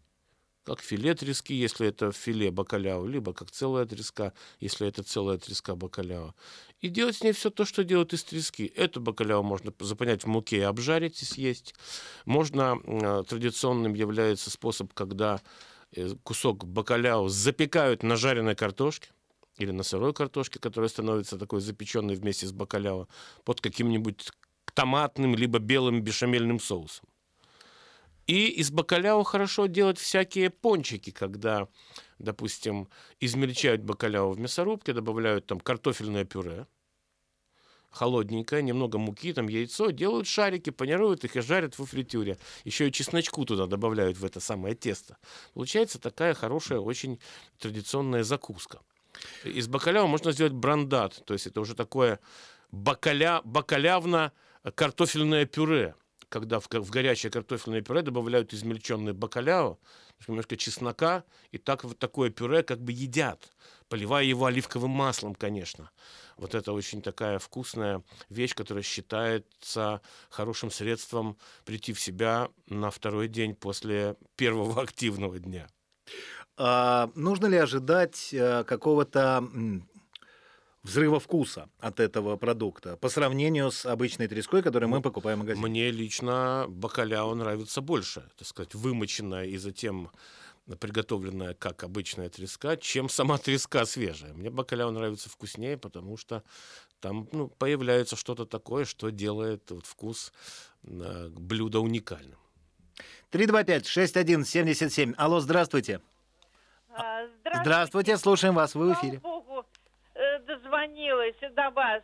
Как 0.64 0.80
филе 0.80 1.14
трески, 1.14 1.54
если 1.54 1.88
это 1.88 2.14
филе 2.14 2.50
бакаляо, 2.50 3.06
либо 3.06 3.34
как 3.34 3.52
целая 3.52 3.86
треска, 3.86 4.32
если 4.62 4.88
это 4.88 5.04
целая 5.04 5.38
треска 5.38 5.76
бакаляо. 5.76 6.36
И 6.80 6.88
делать 6.88 7.18
с 7.18 7.24
ней 7.24 7.34
все 7.34 7.50
то, 7.50 7.66
что 7.66 7.84
делают 7.84 8.14
из 8.14 8.24
трески. 8.24 8.66
Эту 8.68 9.02
бакаляо 9.02 9.44
можно 9.44 9.74
запонять 9.80 10.24
в 10.24 10.28
муке 10.28 10.58
и 10.58 10.62
обжарить 10.62 11.22
и 11.22 11.26
съесть. 11.26 11.76
Можно, 12.26 12.80
э, 12.86 13.24
традиционным 13.28 13.94
является 13.94 14.50
способ, 14.50 14.94
когда 14.94 15.42
Э, 15.96 16.16
кусок 16.24 16.66
бакаляо 16.66 17.28
запекают 17.28 18.04
на 18.04 18.16
жареной 18.16 18.56
картошке 18.56 19.10
или 19.58 19.72
на 19.72 19.84
сырой 19.84 20.14
картошке, 20.14 20.60
которая 20.60 20.90
становится 20.90 21.38
такой 21.38 21.62
запеченной 21.62 22.16
вместе 22.16 22.48
с 22.48 22.52
бакаляо, 22.52 23.08
под 23.44 23.62
каким-нибудь 23.62 24.30
томатным 24.74 25.36
либо 25.36 25.60
белым 25.60 26.02
бешамельным 26.02 26.60
соусом. 26.60 27.08
И 28.26 28.48
из 28.48 28.72
бакаляо 28.72 29.24
хорошо 29.24 29.66
делать 29.66 29.98
всякие 29.98 30.50
пончики, 30.50 31.12
когда, 31.12 31.68
допустим, 32.20 32.88
измельчают 33.20 33.82
бакаляо 33.82 34.32
в 34.32 34.40
мясорубке, 34.40 34.94
добавляют 34.94 35.46
там 35.46 35.60
картофельное 35.60 36.24
пюре, 36.24 36.66
холодненькое, 37.94 38.64
немного 38.64 38.98
муки, 38.98 39.34
там 39.34 39.50
яйцо, 39.50 39.92
делают 39.92 40.28
шарики, 40.28 40.70
панируют 40.70 41.26
их 41.26 41.36
и 41.36 41.42
жарят 41.42 41.78
в 41.78 41.86
фритюре. 41.86 42.38
Еще 42.64 42.88
и 42.88 42.92
чесночку 42.92 43.46
туда 43.46 43.68
добавляют 43.68 44.18
в 44.18 44.26
это 44.26 44.40
самое 44.40 44.74
тесто. 44.74 45.18
Получается 45.54 46.00
такая 46.00 46.34
хорошая, 46.34 46.80
очень 46.80 47.20
традиционная 47.60 48.24
закуска. 48.24 48.80
Из 49.44 49.68
бакалява 49.68 50.08
можно 50.08 50.32
сделать 50.32 50.54
брандат, 50.54 51.22
то 51.26 51.34
есть 51.34 51.48
это 51.48 51.62
уже 51.62 51.76
такое 51.76 52.20
бакаля, 52.72 53.42
бакалявно-картофельное 53.44 55.46
пюре 55.46 55.96
когда 56.34 56.60
в, 56.60 56.68
в 56.68 56.90
горячее 56.90 57.32
картофельное 57.32 57.84
пюре 57.84 58.02
добавляют 58.02 58.56
измельченный 58.56 59.14
бакаляо, 59.14 59.78
немножко 60.28 60.58
чеснока, 60.58 61.26
и 61.52 61.60
так 61.60 61.84
вот 61.84 62.00
такое 62.00 62.32
пюре 62.32 62.64
как 62.64 62.82
бы 62.82 62.92
едят, 62.92 63.52
поливая 63.88 64.24
его 64.24 64.48
оливковым 64.48 64.90
маслом, 64.90 65.36
конечно. 65.36 65.92
Вот 66.38 66.56
это 66.56 66.74
очень 66.74 67.04
такая 67.04 67.38
вкусная 67.38 68.02
вещь, 68.30 68.56
которая 68.56 68.82
считается 68.82 70.02
хорошим 70.32 70.72
средством 70.72 71.38
прийти 71.66 71.94
в 71.94 72.00
себя 72.00 72.50
на 72.68 72.90
второй 72.90 73.28
день 73.28 73.54
после 73.54 74.16
первого 74.36 74.82
активного 74.82 75.38
дня. 75.38 75.68
А, 76.58 77.10
нужно 77.16 77.48
ли 77.48 77.58
ожидать 77.58 78.34
а, 78.34 78.64
какого-то 78.64 79.44
взрыва 80.84 81.20
вкуса 81.20 81.70
от 81.80 82.00
этого 82.00 82.36
продукта 82.36 82.98
по 82.98 83.10
сравнению 83.10 83.72
с 83.72 83.86
обычной 83.86 84.28
треской, 84.28 84.62
которую 84.62 84.90
мы 84.90 85.02
покупаем 85.02 85.40
в 85.40 85.42
магазине? 85.42 85.68
Мне 85.68 85.92
лично 85.92 86.66
бакаляо 86.68 87.34
нравится 87.34 87.82
больше, 87.82 88.30
так 88.38 88.48
сказать, 88.48 88.76
вымоченная 88.76 89.46
и 89.46 89.58
затем 89.58 90.12
приготовленная 90.80 91.56
как 91.56 91.84
обычная 91.84 92.30
треска, 92.30 92.78
чем 92.78 93.10
сама 93.10 93.38
треска 93.38 93.86
свежая. 93.86 94.34
Мне 94.34 94.50
бакаляо 94.50 94.92
нравится 94.92 95.30
вкуснее, 95.30 95.78
потому 95.78 96.18
что 96.18 96.44
там 97.00 97.28
ну, 97.32 97.48
появляется 97.50 98.16
что-то 98.16 98.46
такое, 98.46 98.86
что 98.86 99.10
делает 99.10 99.70
вот, 99.72 99.86
вкус 99.86 100.32
э, 100.84 101.30
блюда 101.30 101.80
уникальным. 101.80 102.40
325-6177. 103.32 105.16
Алло, 105.18 105.40
здравствуйте. 105.40 106.00
А, 106.96 107.26
здравствуйте. 107.40 107.60
Здравствуйте, 107.64 108.18
слушаем 108.18 108.54
вас, 108.56 108.76
вы 108.76 108.90
в 108.90 108.94
эфире. 108.94 109.20
Слава 109.20 109.42
Богу, 109.42 109.66
э, 110.16 110.40
дозвонилась 110.40 111.36
до 111.52 111.70
вас. 111.72 112.04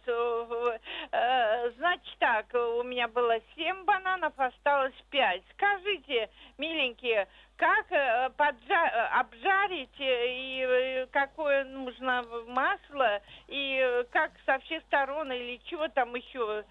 Э, 1.12 1.72
значит 1.78 2.18
так, 2.20 2.46
у 2.54 2.84
меня 2.84 3.08
было 3.08 3.36
7 3.56 3.84
бананов, 3.86 4.34
осталось 4.38 4.94
5. 5.12 5.42
Скажите, 5.56 6.30
миленькие, 6.58 7.28
как 7.58 7.86
э, 7.92 8.30
поджа- 8.38 8.92
э, 8.92 9.20
обжарить 9.20 9.90
и 10.00 11.08
какое 11.12 11.66
нужно 11.66 12.24
масло 12.48 13.22
и 13.48 14.06
как 14.12 14.32
со 14.46 14.58
всех 14.60 14.82
сторон 14.84 15.32
или 15.32 15.60
чего 15.66 15.88
там 15.90 16.16
еще 16.16 16.64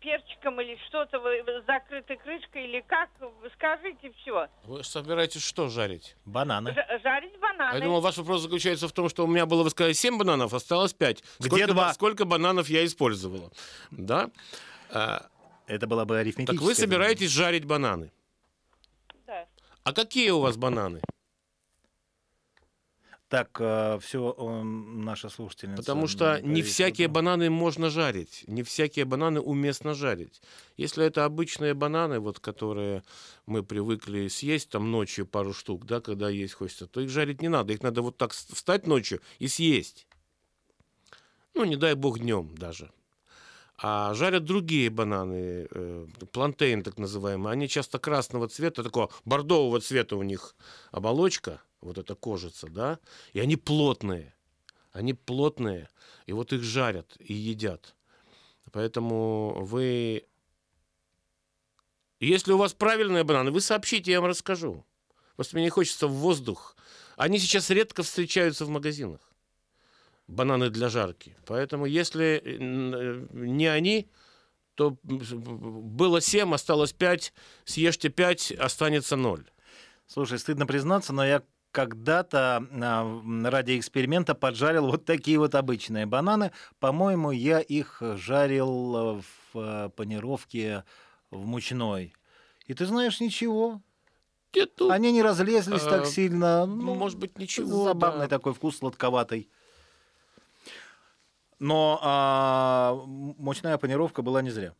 перчиком 0.00 0.60
или 0.60 0.76
что-то 0.88 1.20
закрытой 1.66 2.16
крышкой 2.16 2.64
или 2.64 2.80
как 2.86 3.08
скажите 3.54 4.12
все. 4.20 4.48
Вы 4.64 4.82
собираетесь 4.84 5.42
что 5.42 5.68
жарить? 5.68 6.16
Бананы. 6.24 6.72
Ж- 6.72 7.00
жарить 7.02 7.38
бананы. 7.38 7.76
Я 7.76 7.80
думал, 7.84 8.00
ваш 8.00 8.16
вопрос 8.18 8.42
заключается 8.42 8.88
в 8.88 8.92
том, 8.92 9.08
что 9.08 9.24
у 9.24 9.26
меня 9.26 9.46
было, 9.46 9.62
вы 9.62 9.70
сказали, 9.70 9.92
7 9.92 10.18
бананов, 10.18 10.54
осталось 10.54 10.92
5. 10.92 11.22
Где 11.38 11.48
сколько, 11.48 11.66
два? 11.72 11.94
Сколько 11.94 12.24
бананов 12.24 12.68
я 12.68 12.84
использовала? 12.84 13.50
Да? 13.90 14.30
А, 14.90 15.26
Это 15.66 15.86
была 15.86 16.04
бы 16.04 16.18
арифметическая. 16.18 16.58
так 16.58 16.66
вы 16.66 16.74
собираетесь 16.74 17.30
жарить 17.30 17.64
бананы? 17.64 18.10
Да. 19.26 19.46
А 19.84 19.92
какие 19.92 20.30
у 20.30 20.40
вас 20.40 20.56
бананы? 20.56 21.00
Так, 23.28 23.60
все 24.02 24.34
наша 24.64 25.28
слушательница. 25.28 25.82
Потому 25.82 26.06
что 26.06 26.40
не 26.40 26.62
всякие 26.62 27.08
бананы 27.08 27.50
можно 27.50 27.90
жарить, 27.90 28.44
не 28.46 28.62
всякие 28.62 29.04
бананы 29.04 29.40
уместно 29.40 29.92
жарить. 29.92 30.40
Если 30.78 31.04
это 31.04 31.26
обычные 31.26 31.74
бананы, 31.74 32.20
вот 32.20 32.40
которые 32.40 33.02
мы 33.44 33.62
привыкли 33.62 34.28
съесть 34.28 34.70
там 34.70 34.90
ночью 34.90 35.26
пару 35.26 35.52
штук, 35.52 35.84
да, 35.84 36.00
когда 36.00 36.30
есть 36.30 36.54
хочется, 36.54 36.86
то 36.86 37.02
их 37.02 37.10
жарить 37.10 37.42
не 37.42 37.48
надо, 37.48 37.74
их 37.74 37.82
надо 37.82 38.00
вот 38.00 38.16
так 38.16 38.32
встать 38.32 38.86
ночью 38.86 39.20
и 39.38 39.46
съесть. 39.46 40.06
Ну, 41.52 41.64
не 41.64 41.76
дай 41.76 41.94
бог 41.94 42.20
днем 42.20 42.54
даже. 42.56 42.90
А 43.76 44.14
жарят 44.14 44.44
другие 44.44 44.90
бананы, 44.90 45.68
э, 45.70 46.06
плантейн 46.32 46.82
так 46.82 46.98
называемые. 46.98 47.52
Они 47.52 47.68
часто 47.68 47.98
красного 47.98 48.48
цвета, 48.48 48.82
такого 48.82 49.10
бордового 49.24 49.80
цвета 49.80 50.16
у 50.16 50.22
них 50.22 50.56
оболочка, 50.92 51.60
вот 51.80 51.98
эта 51.98 52.14
кожица, 52.14 52.68
да, 52.68 52.98
и 53.32 53.40
они 53.40 53.56
плотные. 53.56 54.34
Они 54.92 55.14
плотные, 55.14 55.88
и 56.26 56.32
вот 56.32 56.52
их 56.52 56.62
жарят 56.62 57.16
и 57.18 57.32
едят. 57.34 57.94
Поэтому 58.72 59.64
вы... 59.64 60.26
Если 62.20 62.52
у 62.52 62.58
вас 62.58 62.74
правильные 62.74 63.22
бананы, 63.22 63.50
вы 63.50 63.60
сообщите, 63.60 64.10
я 64.10 64.20
вам 64.20 64.30
расскажу. 64.30 64.84
Просто 65.36 65.56
мне 65.56 65.64
не 65.64 65.70
хочется 65.70 66.08
в 66.08 66.12
воздух. 66.12 66.76
Они 67.16 67.38
сейчас 67.38 67.70
редко 67.70 68.02
встречаются 68.02 68.64
в 68.64 68.70
магазинах. 68.70 69.20
Бананы 70.26 70.68
для 70.68 70.88
жарки. 70.88 71.36
Поэтому 71.46 71.86
если 71.86 72.42
э, 72.44 73.26
не 73.32 73.66
они, 73.66 74.10
то 74.74 74.96
было 75.02 76.20
7, 76.20 76.54
осталось 76.54 76.92
5, 76.92 77.32
съешьте 77.64 78.08
5, 78.08 78.52
останется 78.52 79.16
0. 79.16 79.48
Слушай, 80.06 80.38
стыдно 80.38 80.66
признаться, 80.66 81.12
но 81.12 81.24
я 81.24 81.42
когда-то 81.70 82.66
а, 82.70 83.50
ради 83.50 83.78
эксперимента 83.78 84.34
поджарил 84.34 84.86
вот 84.86 85.04
такие 85.04 85.38
вот 85.38 85.54
обычные 85.54 86.06
бананы. 86.06 86.52
По-моему, 86.80 87.30
я 87.30 87.60
их 87.60 88.02
жарил 88.16 89.22
в 89.52 89.58
э, 89.58 89.90
панировке 89.94 90.84
в 91.30 91.46
мучной. 91.46 92.14
И 92.66 92.74
ты 92.74 92.86
знаешь, 92.86 93.20
ничего. 93.20 93.80
Где-то, 94.52 94.90
Они 94.90 95.12
не 95.12 95.22
разлезлись 95.22 95.82
а, 95.82 95.90
так 95.90 96.06
сильно. 96.06 96.64
Ну, 96.66 96.94
может 96.94 97.18
быть, 97.18 97.38
ничего. 97.38 97.84
забавный 97.84 98.26
да. 98.26 98.36
такой 98.36 98.54
вкус, 98.54 98.78
сладковатый. 98.78 99.48
Но 101.58 101.98
а, 102.02 103.02
мучная 103.06 103.76
панировка 103.78 104.22
была 104.22 104.42
не 104.42 104.50
зря. 104.50 104.74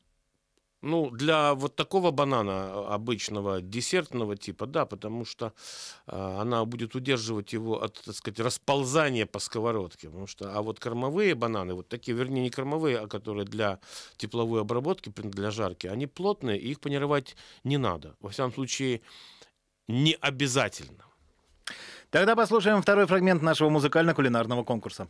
Ну, 0.81 1.11
для 1.11 1.55
вот 1.55 1.75
такого 1.75 2.13
банана 2.13 2.53
а, 2.53 2.95
обычного 2.95 3.61
десертного 3.61 4.37
типа, 4.37 4.67
да, 4.67 4.87
потому 4.87 5.25
что 5.25 5.53
э, 6.07 6.13
она 6.41 6.65
будет 6.65 6.95
удерживать 6.95 7.53
его 7.53 7.83
от, 7.83 8.01
так 8.01 8.15
сказать, 8.15 8.39
расползания 8.39 9.27
по 9.27 9.41
сковородке. 9.41 10.07
Потому 10.07 10.29
что, 10.29 10.57
а 10.57 10.63
вот 10.63 10.79
кормовые 10.79 11.35
бананы, 11.35 11.75
вот 11.75 11.89
такие, 11.89 12.17
вернее, 12.17 12.43
не 12.43 12.51
кормовые, 12.51 12.99
а 12.99 13.09
которые 13.09 13.45
для 13.45 13.81
тепловой 14.17 14.61
обработки, 14.61 15.11
для 15.17 15.51
жарки, 15.51 15.89
они 15.89 16.07
плотные, 16.07 16.61
и 16.61 16.71
их 16.71 16.81
панировать 16.81 17.37
не 17.65 17.77
надо. 17.77 18.15
Во 18.21 18.31
всяком 18.31 18.55
случае, 18.55 19.01
не 19.89 20.17
обязательно. 20.21 21.05
Тогда 22.11 22.37
послушаем 22.37 22.83
второй 22.83 23.07
фрагмент 23.07 23.43
нашего 23.43 23.69
музыкально-кулинарного 23.69 24.65
конкурса. 24.65 25.09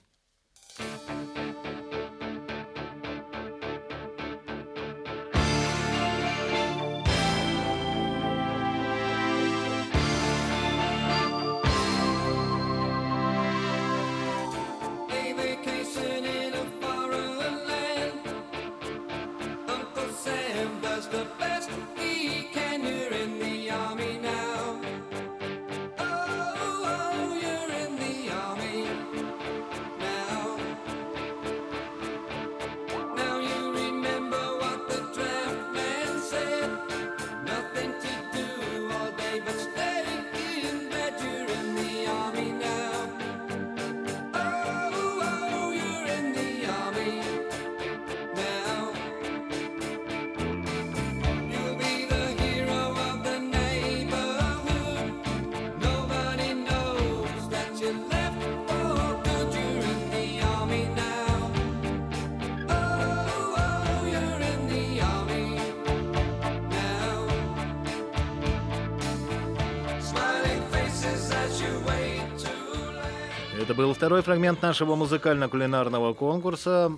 Фрагмент 74.29 74.61
нашего 74.61 74.95
музыкально-кулинарного 74.95 76.13
конкурса. 76.13 76.93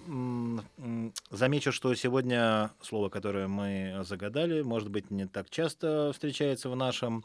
Замечу, 1.30 1.70
что 1.70 1.94
сегодня 1.94 2.72
слово, 2.80 3.08
которое 3.08 3.46
мы 3.46 4.00
загадали, 4.02 4.62
может 4.62 4.88
быть, 4.88 5.12
не 5.12 5.28
так 5.28 5.48
часто 5.48 6.10
встречается 6.12 6.68
в 6.68 6.74
нашем 6.74 7.24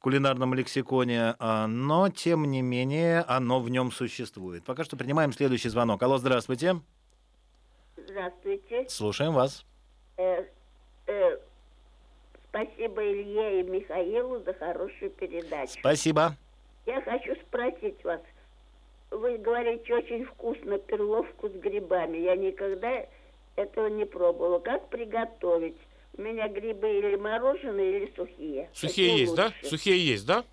кулинарном 0.00 0.54
лексиконе, 0.54 1.34
а, 1.38 1.66
но, 1.66 2.08
тем 2.08 2.50
не 2.50 2.62
менее, 2.62 3.26
оно 3.28 3.60
в 3.60 3.68
нем 3.68 3.92
существует. 3.92 4.64
Пока 4.64 4.84
что 4.84 4.96
принимаем 4.96 5.34
следующий 5.34 5.68
звонок. 5.68 6.02
Алло, 6.02 6.16
здравствуйте. 6.16 6.80
Здравствуйте. 7.94 8.88
Слушаем 8.88 9.34
вас. 9.34 9.66
Э, 10.16 10.44
э, 11.08 11.38
спасибо 12.48 13.02
Илье 13.02 13.60
и 13.60 13.64
Михаилу 13.64 14.42
за 14.44 14.54
хорошую 14.54 15.10
передачу. 15.10 15.74
Спасибо. 15.78 16.36
Я 16.86 17.02
хочу 17.02 17.34
спросить 17.42 18.02
вас, 18.02 18.22
вы 19.10 19.38
говорите, 19.38 19.94
очень 19.94 20.24
вкусно 20.24 20.78
перловку 20.78 21.48
с 21.48 21.52
грибами. 21.52 22.18
Я 22.18 22.36
никогда 22.36 23.06
этого 23.56 23.86
не 23.88 24.04
пробовала. 24.04 24.58
Как 24.58 24.88
приготовить? 24.88 25.76
У 26.18 26.22
меня 26.22 26.48
грибы 26.48 26.98
или 26.98 27.16
мороженые, 27.16 27.96
или 27.98 28.12
сухие. 28.16 28.70
Сухие 28.72 29.08
Какие 29.10 29.18
есть, 29.20 29.30
лучше? 29.32 29.42
да? 29.62 29.68
Сухие 29.68 30.06
есть, 30.06 30.26
да? 30.26 30.44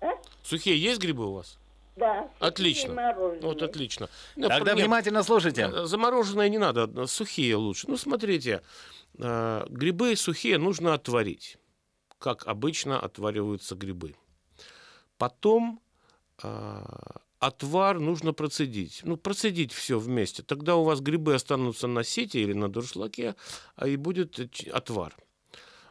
А? 0.00 0.10
Сухие 0.42 0.76
есть 0.76 1.00
грибы 1.00 1.26
у 1.26 1.32
вас? 1.34 1.58
Да. 1.94 2.28
Отлично. 2.40 3.14
Вот 3.42 3.62
отлично. 3.62 4.08
Ну, 4.34 4.48
Тогда 4.48 4.72
нет, 4.72 4.80
внимательно 4.82 5.22
слушайте. 5.22 5.70
э, 5.72 5.84
Замороженные 5.84 6.48
не 6.48 6.58
надо, 6.58 6.90
э, 7.02 7.06
сухие 7.06 7.54
лучше. 7.54 7.86
Ну, 7.88 7.96
смотрите, 7.96 8.62
э, 9.18 9.64
грибы 9.68 10.16
сухие 10.16 10.58
нужно 10.58 10.94
отварить, 10.94 11.58
как 12.18 12.46
обычно 12.46 12.98
отвариваются 12.98 13.74
грибы. 13.76 14.14
Потом 15.18 15.80
отвар 17.42 17.98
нужно 17.98 18.32
процедить. 18.32 19.00
Ну, 19.02 19.16
процедить 19.16 19.72
все 19.72 19.98
вместе. 19.98 20.44
Тогда 20.44 20.76
у 20.76 20.84
вас 20.84 21.00
грибы 21.00 21.34
останутся 21.34 21.88
на 21.88 22.04
сете 22.04 22.40
или 22.40 22.52
на 22.52 22.68
дуршлаке, 22.68 23.34
а 23.74 23.88
и 23.88 23.96
будет 23.96 24.38
э, 24.38 24.48
отвар. 24.70 25.16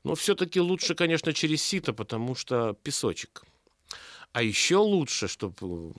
Но 0.04 0.16
все-таки 0.16 0.62
лучше, 0.62 0.96
конечно, 0.96 1.34
через 1.34 1.62
сито, 1.62 1.92
потому 1.92 2.36
что 2.36 2.74
песочек. 2.84 3.44
А 4.32 4.42
еще 4.42 4.78
лучше, 4.78 5.28
чтобы 5.28 5.94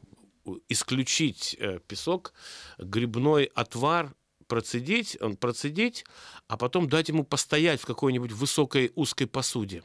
исключить 0.71 1.55
э, 1.59 1.81
песок, 1.87 2.33
грибной 2.79 3.45
отвар 3.45 4.15
процедить, 4.47 5.19
он 5.21 5.37
процедить, 5.37 6.07
а 6.49 6.57
потом 6.57 6.89
дать 6.89 7.11
ему 7.11 7.25
постоять 7.25 7.81
в 7.83 7.85
какой-нибудь 7.85 8.33
высокой 8.33 8.91
узкой 8.95 9.27
посуде. 9.27 9.83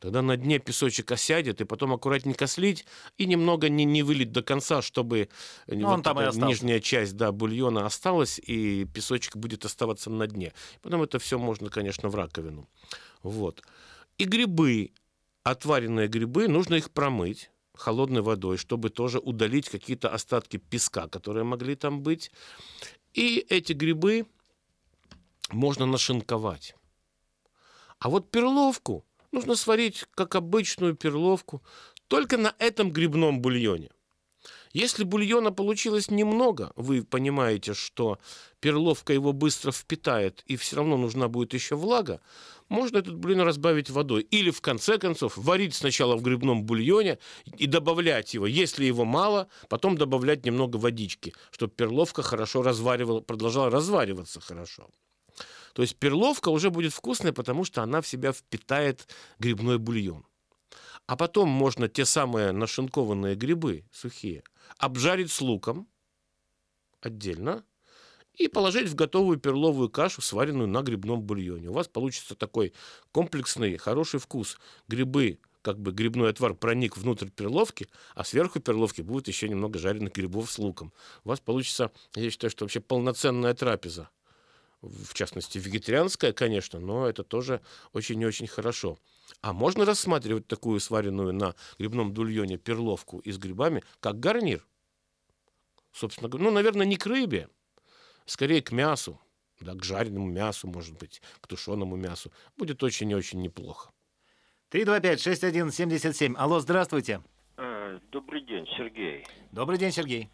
Тогда 0.00 0.22
на 0.22 0.38
дне 0.38 0.58
песочек 0.58 1.12
осядет, 1.12 1.60
и 1.60 1.64
потом 1.64 1.92
аккуратненько 1.92 2.46
слить, 2.46 2.86
и 3.18 3.26
немного 3.26 3.68
не, 3.68 3.84
не 3.84 4.02
вылить 4.02 4.32
до 4.32 4.42
конца, 4.42 4.80
чтобы 4.80 5.28
э, 5.66 5.74
Ну, 5.74 5.88
он 5.88 6.02
там 6.02 6.18
и 6.18 6.24
остался. 6.24 6.46
нижняя 6.48 6.80
часть 6.80 7.16
да, 7.16 7.32
бульона 7.32 7.84
осталась, 7.84 8.38
и 8.38 8.86
песочек 8.86 9.36
будет 9.36 9.66
оставаться 9.66 10.08
на 10.08 10.26
дне. 10.26 10.54
Потом 10.80 11.02
это 11.02 11.18
все 11.18 11.38
можно, 11.38 11.68
конечно, 11.68 12.08
в 12.08 12.14
раковину. 12.14 12.66
Вот. 13.22 13.62
И 14.16 14.24
грибы, 14.24 14.92
отваренные 15.42 16.08
грибы, 16.08 16.48
нужно 16.48 16.76
их 16.76 16.90
промыть 16.90 17.50
холодной 17.74 18.22
водой, 18.22 18.56
чтобы 18.56 18.88
тоже 18.88 19.18
удалить 19.18 19.68
какие-то 19.68 20.08
остатки 20.08 20.56
песка, 20.56 21.08
которые 21.08 21.44
могли 21.44 21.74
там 21.74 22.02
быть. 22.02 22.30
И 23.12 23.44
эти 23.50 23.74
грибы 23.74 24.26
можно 25.50 25.84
нашинковать. 25.84 26.74
А 27.98 28.08
вот 28.08 28.30
перловку 28.30 29.04
нужно 29.32 29.56
сварить, 29.56 30.04
как 30.14 30.34
обычную 30.34 30.94
перловку, 30.94 31.62
только 32.08 32.36
на 32.36 32.54
этом 32.58 32.90
грибном 32.90 33.40
бульоне. 33.40 33.90
Если 34.72 35.02
бульона 35.02 35.50
получилось 35.50 36.10
немного, 36.10 36.72
вы 36.76 37.02
понимаете, 37.02 37.74
что 37.74 38.18
перловка 38.60 39.12
его 39.12 39.32
быстро 39.32 39.72
впитает, 39.72 40.44
и 40.46 40.56
все 40.56 40.76
равно 40.76 40.96
нужна 40.96 41.28
будет 41.28 41.54
еще 41.54 41.74
влага, 41.74 42.20
можно 42.68 42.98
этот 42.98 43.16
бульон 43.16 43.40
разбавить 43.40 43.90
водой. 43.90 44.22
Или, 44.22 44.50
в 44.50 44.60
конце 44.60 44.96
концов, 44.98 45.36
варить 45.36 45.74
сначала 45.74 46.16
в 46.16 46.22
грибном 46.22 46.62
бульоне 46.62 47.18
и 47.58 47.66
добавлять 47.66 48.32
его. 48.32 48.46
Если 48.46 48.84
его 48.84 49.04
мало, 49.04 49.48
потом 49.68 49.98
добавлять 49.98 50.46
немного 50.46 50.76
водички, 50.76 51.34
чтобы 51.50 51.72
перловка 51.74 52.22
хорошо 52.22 52.62
разваривала, 52.62 53.20
продолжала 53.20 53.70
развариваться 53.70 54.40
хорошо. 54.40 54.88
То 55.74 55.82
есть 55.82 55.96
перловка 55.96 56.48
уже 56.48 56.70
будет 56.70 56.92
вкусной, 56.92 57.32
потому 57.32 57.64
что 57.64 57.82
она 57.82 58.00
в 58.00 58.06
себя 58.06 58.32
впитает 58.32 59.08
грибной 59.38 59.78
бульон. 59.78 60.24
А 61.06 61.16
потом 61.16 61.48
можно 61.48 61.88
те 61.88 62.04
самые 62.04 62.52
нашинкованные 62.52 63.34
грибы 63.34 63.84
сухие 63.92 64.44
обжарить 64.78 65.32
с 65.32 65.40
луком 65.40 65.88
отдельно 67.00 67.64
и 68.34 68.48
положить 68.48 68.88
в 68.88 68.94
готовую 68.94 69.38
перловую 69.38 69.90
кашу, 69.90 70.22
сваренную 70.22 70.68
на 70.68 70.82
грибном 70.82 71.22
бульоне. 71.22 71.68
У 71.68 71.72
вас 71.72 71.88
получится 71.88 72.34
такой 72.34 72.72
комплексный, 73.12 73.76
хороший 73.76 74.20
вкус. 74.20 74.58
Грибы, 74.88 75.40
как 75.62 75.78
бы 75.78 75.92
грибной 75.92 76.30
отвар 76.30 76.54
проник 76.54 76.96
внутрь 76.96 77.28
перловки, 77.28 77.88
а 78.14 78.24
сверху 78.24 78.60
перловки 78.60 79.02
будет 79.02 79.28
еще 79.28 79.48
немного 79.48 79.78
жареных 79.78 80.12
грибов 80.12 80.50
с 80.50 80.58
луком. 80.58 80.92
У 81.24 81.28
вас 81.30 81.40
получится, 81.40 81.90
я 82.14 82.30
считаю, 82.30 82.50
что 82.50 82.64
вообще 82.64 82.80
полноценная 82.80 83.54
трапеза. 83.54 84.08
В 84.82 85.12
частности, 85.12 85.58
вегетарианская, 85.58 86.32
конечно, 86.32 86.80
но 86.80 87.06
это 87.06 87.22
тоже 87.22 87.60
очень 87.92 88.20
и 88.20 88.26
очень 88.26 88.46
хорошо. 88.46 88.98
А 89.42 89.52
можно 89.52 89.84
рассматривать 89.84 90.46
такую 90.46 90.80
сваренную 90.80 91.34
на 91.34 91.54
грибном 91.78 92.12
бульоне 92.12 92.56
перловку 92.56 93.18
и 93.18 93.30
с 93.30 93.38
грибами 93.38 93.82
как 94.00 94.18
гарнир. 94.20 94.64
Собственно 95.92 96.28
говоря, 96.28 96.48
ну, 96.48 96.54
наверное, 96.54 96.86
не 96.86 96.96
к 96.96 97.06
рыбе, 97.06 97.48
скорее 98.24 98.62
к 98.62 98.72
мясу, 98.72 99.20
да, 99.60 99.74
к 99.74 99.84
жареному 99.84 100.26
мясу, 100.26 100.66
может 100.66 100.96
быть, 100.98 101.20
к 101.40 101.46
тушеному 101.46 101.96
мясу. 101.96 102.32
Будет 102.56 102.82
очень 102.82 103.10
и 103.10 103.14
очень 103.14 103.42
неплохо. 103.42 103.90
325-6177. 104.70 106.36
Алло, 106.36 106.60
здравствуйте. 106.60 107.22
А, 107.56 107.98
Добрый 108.10 108.40
день, 108.42 108.66
Сергей. 108.76 109.26
Добрый 109.52 109.78
день, 109.78 109.92
Сергей. 109.92 110.30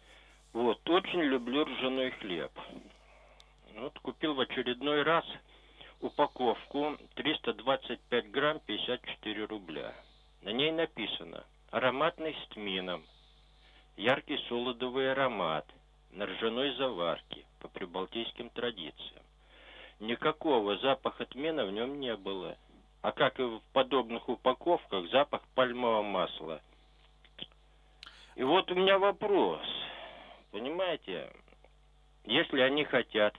Вот, 0.53 0.89
очень 0.89 1.21
люблю 1.23 1.65
ржаной 1.65 2.11
хлеб. 2.11 2.51
Вот 3.79 3.97
купил 3.99 4.33
в 4.33 4.39
очередной 4.39 5.03
раз. 5.03 5.23
упаковку 6.01 6.97
325 7.15 8.31
грамм 8.31 8.59
54 8.59 9.45
рубля. 9.45 9.93
На 10.41 10.49
ней 10.49 10.71
написано 10.71 11.43
«Ароматный 11.69 12.35
с 12.35 12.47
тмином», 12.49 13.03
«Яркий 13.95 14.37
солодовый 14.47 15.11
аромат», 15.11 15.65
на 16.11 16.25
ржаной 16.25 16.75
заварке 16.75 17.45
по 17.59 17.67
прибалтийским 17.67 18.49
традициям. 18.49 19.23
Никакого 19.99 20.77
запаха 20.77 21.25
тмина 21.25 21.65
в 21.65 21.71
нем 21.71 21.99
не 21.99 22.15
было. 22.15 22.57
А 23.03 23.11
как 23.11 23.39
и 23.39 23.43
в 23.43 23.61
подобных 23.73 24.27
упаковках, 24.27 25.09
запах 25.11 25.41
пальмового 25.53 26.01
масла. 26.01 26.61
И 28.35 28.43
вот 28.43 28.71
у 28.71 28.75
меня 28.75 28.97
вопрос. 28.97 29.61
Понимаете, 30.51 31.31
если 32.25 32.61
они 32.61 32.83
хотят 32.83 33.35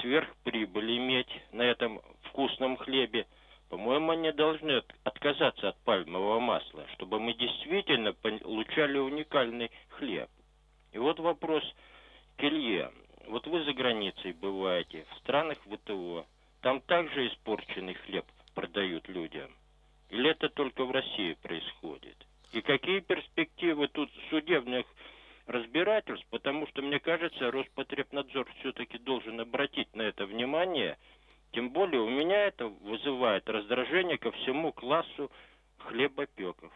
сверхприбыль 0.00 0.98
иметь 0.98 1.30
на 1.52 1.62
этом 1.62 2.00
вкусном 2.22 2.76
хлебе, 2.76 3.26
по-моему, 3.68 4.12
они 4.12 4.32
должны 4.32 4.82
отказаться 5.04 5.70
от 5.70 5.78
пальмового 5.84 6.40
масла, 6.40 6.86
чтобы 6.94 7.18
мы 7.18 7.32
действительно 7.34 8.12
получали 8.12 8.98
уникальный 8.98 9.70
хлеб. 9.88 10.28
И 10.92 10.98
вот 10.98 11.18
вопрос 11.20 11.62
к 12.36 12.44
Илье. 12.44 12.92
Вот 13.28 13.46
вы 13.46 13.64
за 13.64 13.72
границей 13.72 14.32
бываете, 14.32 15.06
в 15.10 15.18
странах 15.20 15.58
ВТО. 15.60 16.26
Там 16.60 16.80
также 16.82 17.28
испорченный 17.28 17.94
хлеб 17.94 18.26
продают 18.54 19.08
людям? 19.08 19.50
Или 20.10 20.30
это 20.30 20.48
только 20.50 20.84
в 20.84 20.90
России 20.90 21.34
происходит? 21.42 22.16
И 22.52 22.60
какие 22.60 23.00
перспективы 23.00 23.88
тут 23.88 24.10
судебных 24.28 24.84
разбирательств? 25.52 26.26
Потому 26.30 26.66
что, 26.66 26.82
мне 26.82 26.98
кажется, 26.98 27.50
Роспотребнадзор 27.50 28.48
все-таки 28.60 28.98
должен 28.98 29.40
обратить 29.40 29.94
на 29.94 30.02
это 30.02 30.26
внимание. 30.26 30.98
Тем 31.52 31.70
более 31.70 32.00
у 32.00 32.10
меня 32.10 32.46
это 32.46 32.66
вызывает 32.66 33.48
раздражение 33.48 34.18
ко 34.18 34.32
всему 34.32 34.72
классу 34.72 35.30
хлебопеков. 35.78 36.72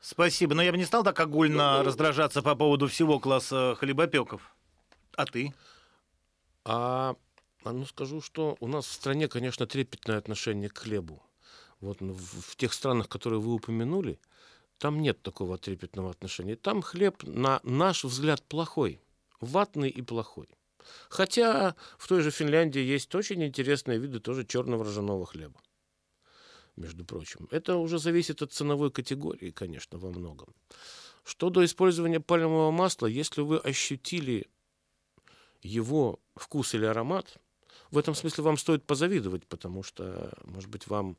Спасибо, 0.00 0.54
но 0.54 0.62
я 0.62 0.70
бы 0.70 0.78
не 0.78 0.84
стал 0.84 1.02
так 1.02 1.18
огульно 1.18 1.82
раздражаться 1.82 2.42
по 2.42 2.54
поводу 2.54 2.86
всего 2.86 3.18
класса 3.18 3.74
хлебопеков. 3.78 4.54
А 5.16 5.24
ты? 5.24 5.52
А, 6.64 7.16
а 7.64 7.72
ну 7.72 7.84
скажу, 7.84 8.20
что 8.20 8.56
у 8.60 8.68
нас 8.68 8.86
в 8.86 8.92
стране, 8.92 9.28
конечно, 9.28 9.66
трепетное 9.66 10.18
отношение 10.18 10.68
к 10.68 10.78
хлебу. 10.78 11.22
Вот 11.80 12.00
в, 12.00 12.52
в 12.52 12.56
тех 12.56 12.72
странах, 12.72 13.08
которые 13.08 13.40
вы 13.40 13.54
упомянули, 13.54 14.18
там 14.78 15.00
нет 15.00 15.22
такого 15.22 15.58
трепетного 15.58 16.10
отношения. 16.10 16.56
Там 16.56 16.82
хлеб, 16.82 17.22
на 17.24 17.60
наш 17.62 18.04
взгляд, 18.04 18.42
плохой. 18.42 19.00
Ватный 19.40 19.90
и 19.90 20.02
плохой. 20.02 20.48
Хотя 21.08 21.74
в 21.98 22.08
той 22.08 22.22
же 22.22 22.30
Финляндии 22.30 22.80
есть 22.80 23.14
очень 23.14 23.44
интересные 23.44 23.98
виды 23.98 24.20
тоже 24.20 24.44
черного 24.44 24.84
ржаного 24.84 25.26
хлеба 25.26 25.60
между 26.76 27.04
прочим. 27.04 27.48
Это 27.50 27.76
уже 27.76 27.98
зависит 27.98 28.42
от 28.42 28.52
ценовой 28.52 28.90
категории, 28.90 29.50
конечно, 29.50 29.98
во 29.98 30.10
многом. 30.10 30.54
Что 31.24 31.50
до 31.50 31.64
использования 31.64 32.20
пальмового 32.20 32.70
масла, 32.70 33.06
если 33.06 33.42
вы 33.42 33.58
ощутили 33.58 34.48
его 35.60 36.20
вкус 36.36 36.74
или 36.74 36.86
аромат, 36.86 37.38
в 37.90 37.98
этом 37.98 38.14
смысле 38.14 38.44
вам 38.44 38.56
стоит 38.56 38.84
позавидовать, 38.84 39.46
потому 39.46 39.82
что, 39.82 40.32
может 40.44 40.70
быть, 40.70 40.86
вам 40.86 41.16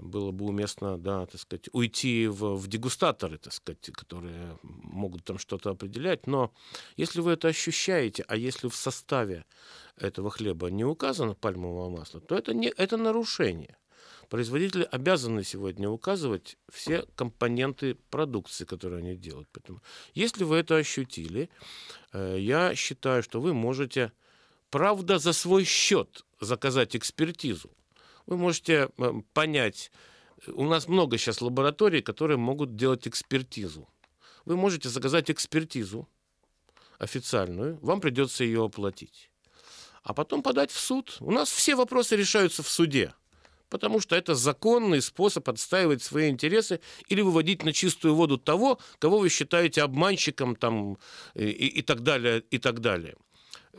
было 0.00 0.30
бы 0.32 0.46
уместно, 0.46 0.98
да, 0.98 1.26
так 1.26 1.40
сказать, 1.40 1.68
уйти 1.72 2.26
в, 2.26 2.56
в 2.56 2.66
дегустаторы, 2.68 3.38
так 3.38 3.52
сказать, 3.52 3.90
которые 3.92 4.58
могут 4.62 5.24
там 5.24 5.38
что-то 5.38 5.70
определять. 5.70 6.26
Но 6.26 6.52
если 6.96 7.20
вы 7.20 7.32
это 7.32 7.48
ощущаете, 7.48 8.24
а 8.28 8.36
если 8.36 8.68
в 8.68 8.74
составе 8.74 9.44
этого 9.96 10.30
хлеба 10.30 10.70
не 10.70 10.84
указано 10.84 11.34
пальмовое 11.34 11.88
масло, 11.90 12.20
то 12.20 12.36
это, 12.36 12.54
не, 12.54 12.68
это 12.68 12.96
нарушение. 12.96 13.76
Производители 14.28 14.88
обязаны 14.90 15.44
сегодня 15.44 15.88
указывать 15.88 16.56
все 16.68 17.04
компоненты 17.14 17.94
продукции, 18.10 18.64
которые 18.64 18.98
они 18.98 19.16
делают. 19.16 19.48
Поэтому, 19.52 19.82
если 20.14 20.42
вы 20.42 20.56
это 20.56 20.76
ощутили, 20.76 21.48
э, 22.12 22.36
я 22.40 22.74
считаю, 22.74 23.22
что 23.22 23.40
вы 23.40 23.54
можете, 23.54 24.12
правда, 24.70 25.18
за 25.18 25.32
свой 25.32 25.64
счет 25.64 26.24
заказать 26.40 26.96
экспертизу. 26.96 27.70
Вы 28.26 28.36
можете 28.36 28.88
э, 28.98 29.12
понять, 29.32 29.90
у 30.48 30.64
нас 30.64 30.88
много 30.88 31.18
сейчас 31.18 31.40
лабораторий, 31.40 32.02
которые 32.02 32.36
могут 32.36 32.76
делать 32.76 33.06
экспертизу. 33.08 33.88
Вы 34.44 34.56
можете 34.56 34.88
заказать 34.88 35.30
экспертизу 35.30 36.08
официальную, 36.98 37.78
вам 37.82 38.00
придется 38.00 38.44
ее 38.44 38.64
оплатить. 38.64 39.30
А 40.02 40.14
потом 40.14 40.42
подать 40.42 40.70
в 40.70 40.78
суд. 40.78 41.16
У 41.20 41.30
нас 41.32 41.50
все 41.50 41.74
вопросы 41.74 42.16
решаются 42.16 42.62
в 42.62 42.68
суде 42.68 43.12
потому 43.68 44.00
что 44.00 44.16
это 44.16 44.34
законный 44.34 45.02
способ 45.02 45.48
отстаивать 45.48 46.02
свои 46.02 46.30
интересы 46.30 46.80
или 47.08 47.20
выводить 47.20 47.64
на 47.64 47.72
чистую 47.72 48.14
воду 48.14 48.38
того, 48.38 48.78
кого 48.98 49.18
вы 49.18 49.28
считаете 49.28 49.82
обманщиком 49.82 50.56
там, 50.56 50.98
и, 51.34 51.48
и 51.48 51.82
так 51.82 52.02
далее, 52.02 52.42
и 52.50 52.58
так 52.58 52.80
далее. 52.80 53.16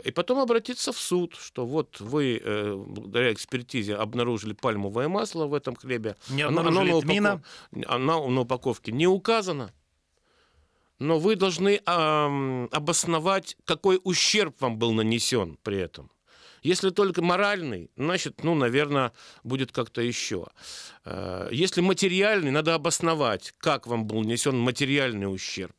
И 0.03 0.11
потом 0.11 0.39
обратиться 0.39 0.91
в 0.91 0.97
суд, 0.97 1.35
что 1.35 1.65
вот 1.65 1.99
вы 1.99 2.41
э, 2.43 2.75
благодаря 2.75 3.33
экспертизе 3.33 3.95
обнаружили 3.95 4.53
пальмовое 4.53 5.07
масло 5.07 5.45
в 5.45 5.53
этом 5.53 5.75
хлебе. 5.75 6.15
Не 6.29 6.43
оно, 6.43 6.61
оно, 6.61 6.83
на, 6.83 7.41
оно 7.87 8.27
на 8.27 8.41
упаковке 8.41 8.91
не 8.91 9.07
указано. 9.07 9.71
Но 10.99 11.19
вы 11.19 11.35
должны 11.35 11.81
э, 11.85 12.67
обосновать, 12.71 13.55
какой 13.65 13.99
ущерб 14.03 14.59
вам 14.61 14.77
был 14.77 14.93
нанесен 14.93 15.57
при 15.63 15.77
этом. 15.77 16.11
Если 16.63 16.89
только 16.89 17.21
моральный, 17.21 17.91
значит, 17.95 18.43
ну, 18.43 18.55
наверное, 18.55 19.11
будет 19.43 19.71
как-то 19.71 20.01
еще. 20.01 20.47
Э, 21.05 21.49
если 21.51 21.81
материальный, 21.81 22.51
надо 22.51 22.73
обосновать, 22.73 23.53
как 23.57 23.87
вам 23.87 24.05
был 24.05 24.21
нанесен 24.21 24.57
материальный 24.57 25.31
ущерб. 25.31 25.75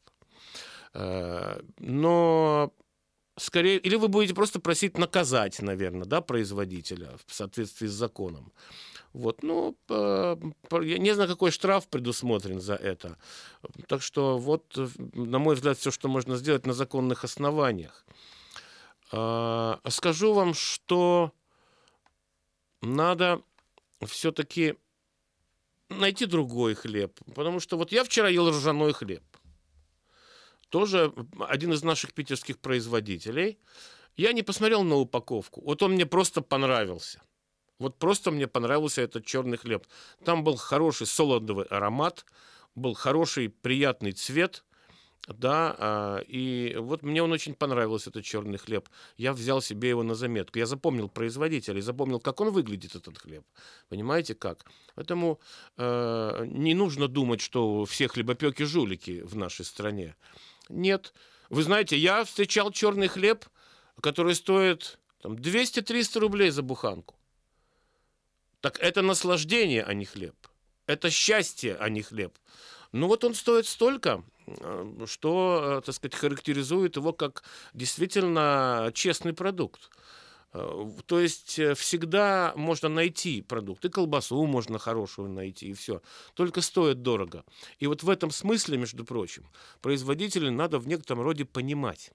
Э, 0.94 1.60
но 1.78 2.72
скорее, 3.38 3.78
или 3.78 3.96
вы 3.96 4.08
будете 4.08 4.34
просто 4.34 4.60
просить 4.60 4.98
наказать, 4.98 5.60
наверное, 5.60 6.06
да, 6.06 6.20
производителя 6.20 7.16
в 7.26 7.34
соответствии 7.34 7.86
с 7.86 7.92
законом. 7.92 8.52
Вот, 9.12 9.42
ну, 9.42 9.74
я 9.88 10.98
не 10.98 11.14
знаю, 11.14 11.30
какой 11.30 11.50
штраф 11.50 11.88
предусмотрен 11.88 12.60
за 12.60 12.74
это. 12.74 13.16
Так 13.86 14.02
что 14.02 14.38
вот, 14.38 14.76
на 15.14 15.38
мой 15.38 15.54
взгляд, 15.54 15.78
все, 15.78 15.90
что 15.90 16.08
можно 16.08 16.36
сделать 16.36 16.66
на 16.66 16.72
законных 16.74 17.24
основаниях. 17.24 18.04
А, 19.10 19.80
скажу 19.88 20.34
вам, 20.34 20.54
что 20.54 21.32
надо 22.82 23.40
все-таки 24.06 24.76
найти 25.88 26.26
другой 26.26 26.74
хлеб. 26.74 27.18
Потому 27.34 27.60
что 27.60 27.76
вот 27.76 27.92
я 27.92 28.04
вчера 28.04 28.28
ел 28.28 28.50
ржаной 28.50 28.92
хлеб. 28.92 29.22
Тоже 30.68 31.12
один 31.48 31.72
из 31.72 31.82
наших 31.82 32.12
питерских 32.12 32.58
производителей. 32.58 33.58
Я 34.16 34.32
не 34.32 34.42
посмотрел 34.42 34.82
на 34.82 34.96
упаковку. 34.96 35.62
Вот 35.62 35.82
он 35.82 35.92
мне 35.92 36.06
просто 36.06 36.42
понравился. 36.42 37.22
Вот 37.78 37.98
просто 37.98 38.30
мне 38.30 38.46
понравился 38.46 39.02
этот 39.02 39.24
черный 39.24 39.56
хлеб. 39.56 39.86
Там 40.24 40.44
был 40.44 40.56
хороший 40.56 41.06
солодовый 41.06 41.66
аромат, 41.66 42.24
был 42.74 42.94
хороший 42.94 43.48
приятный 43.48 44.12
цвет– 44.12 44.64
да, 45.28 45.76
а, 45.78 46.18
и 46.26 46.74
вот 46.78 47.02
мне 47.02 47.22
он 47.22 47.32
очень 47.32 47.54
понравился, 47.54 48.08
этот 48.08 48.24
черный 48.24 48.56
хлеб. 48.56 48.88
Я 49.18 49.32
взял 49.32 49.60
себе 49.60 49.90
его 49.90 50.02
на 50.02 50.14
заметку. 50.14 50.58
Я 50.58 50.66
запомнил 50.66 51.08
производителя, 51.08 51.82
запомнил, 51.82 52.18
как 52.18 52.40
он 52.40 52.50
выглядит, 52.50 52.94
этот 52.94 53.18
хлеб. 53.18 53.44
Понимаете, 53.88 54.34
как? 54.34 54.64
Поэтому 54.94 55.38
э, 55.76 56.44
не 56.46 56.74
нужно 56.74 57.08
думать, 57.08 57.42
что 57.42 57.84
все 57.84 58.08
хлебопеки 58.08 58.62
жулики 58.62 59.20
в 59.20 59.36
нашей 59.36 59.66
стране. 59.66 60.16
Нет. 60.68 61.12
Вы 61.50 61.62
знаете, 61.62 61.96
я 61.96 62.24
встречал 62.24 62.70
черный 62.70 63.08
хлеб, 63.08 63.44
который 64.00 64.34
стоит 64.34 64.98
там, 65.22 65.34
200-300 65.34 66.18
рублей 66.18 66.50
за 66.50 66.62
буханку. 66.62 67.14
Так 68.60 68.78
это 68.80 69.02
наслаждение, 69.02 69.82
а 69.84 69.94
не 69.94 70.04
хлеб. 70.04 70.34
Это 70.86 71.10
счастье, 71.10 71.76
а 71.76 71.88
не 71.88 72.02
хлеб. 72.02 72.36
Ну 72.92 73.06
вот 73.06 73.24
он 73.24 73.34
стоит 73.34 73.66
столько, 73.66 74.24
Э, 74.60 75.04
что, 75.06 75.78
э, 75.78 75.80
так 75.84 75.94
сказать, 75.94 76.14
характеризует 76.14 76.96
его 76.96 77.12
как 77.12 77.42
действительно 77.74 78.90
честный 78.94 79.32
продукт. 79.32 79.90
Э, 80.52 80.90
то 81.06 81.20
есть 81.20 81.60
всегда 81.76 82.52
можно 82.56 82.88
найти 82.88 83.42
продукт, 83.42 83.84
и 83.84 83.88
колбасу 83.88 84.44
можно 84.46 84.78
хорошую 84.78 85.30
найти, 85.30 85.68
и 85.68 85.72
все. 85.74 86.02
Только 86.34 86.60
стоит 86.60 87.02
дорого. 87.02 87.44
И 87.78 87.86
вот 87.86 88.02
в 88.02 88.10
этом 88.10 88.30
смысле, 88.30 88.78
между 88.78 89.04
прочим, 89.04 89.46
производителей 89.80 90.50
надо 90.50 90.78
в 90.78 90.86
некотором 90.86 91.22
роде 91.22 91.44
понимать. 91.44 92.10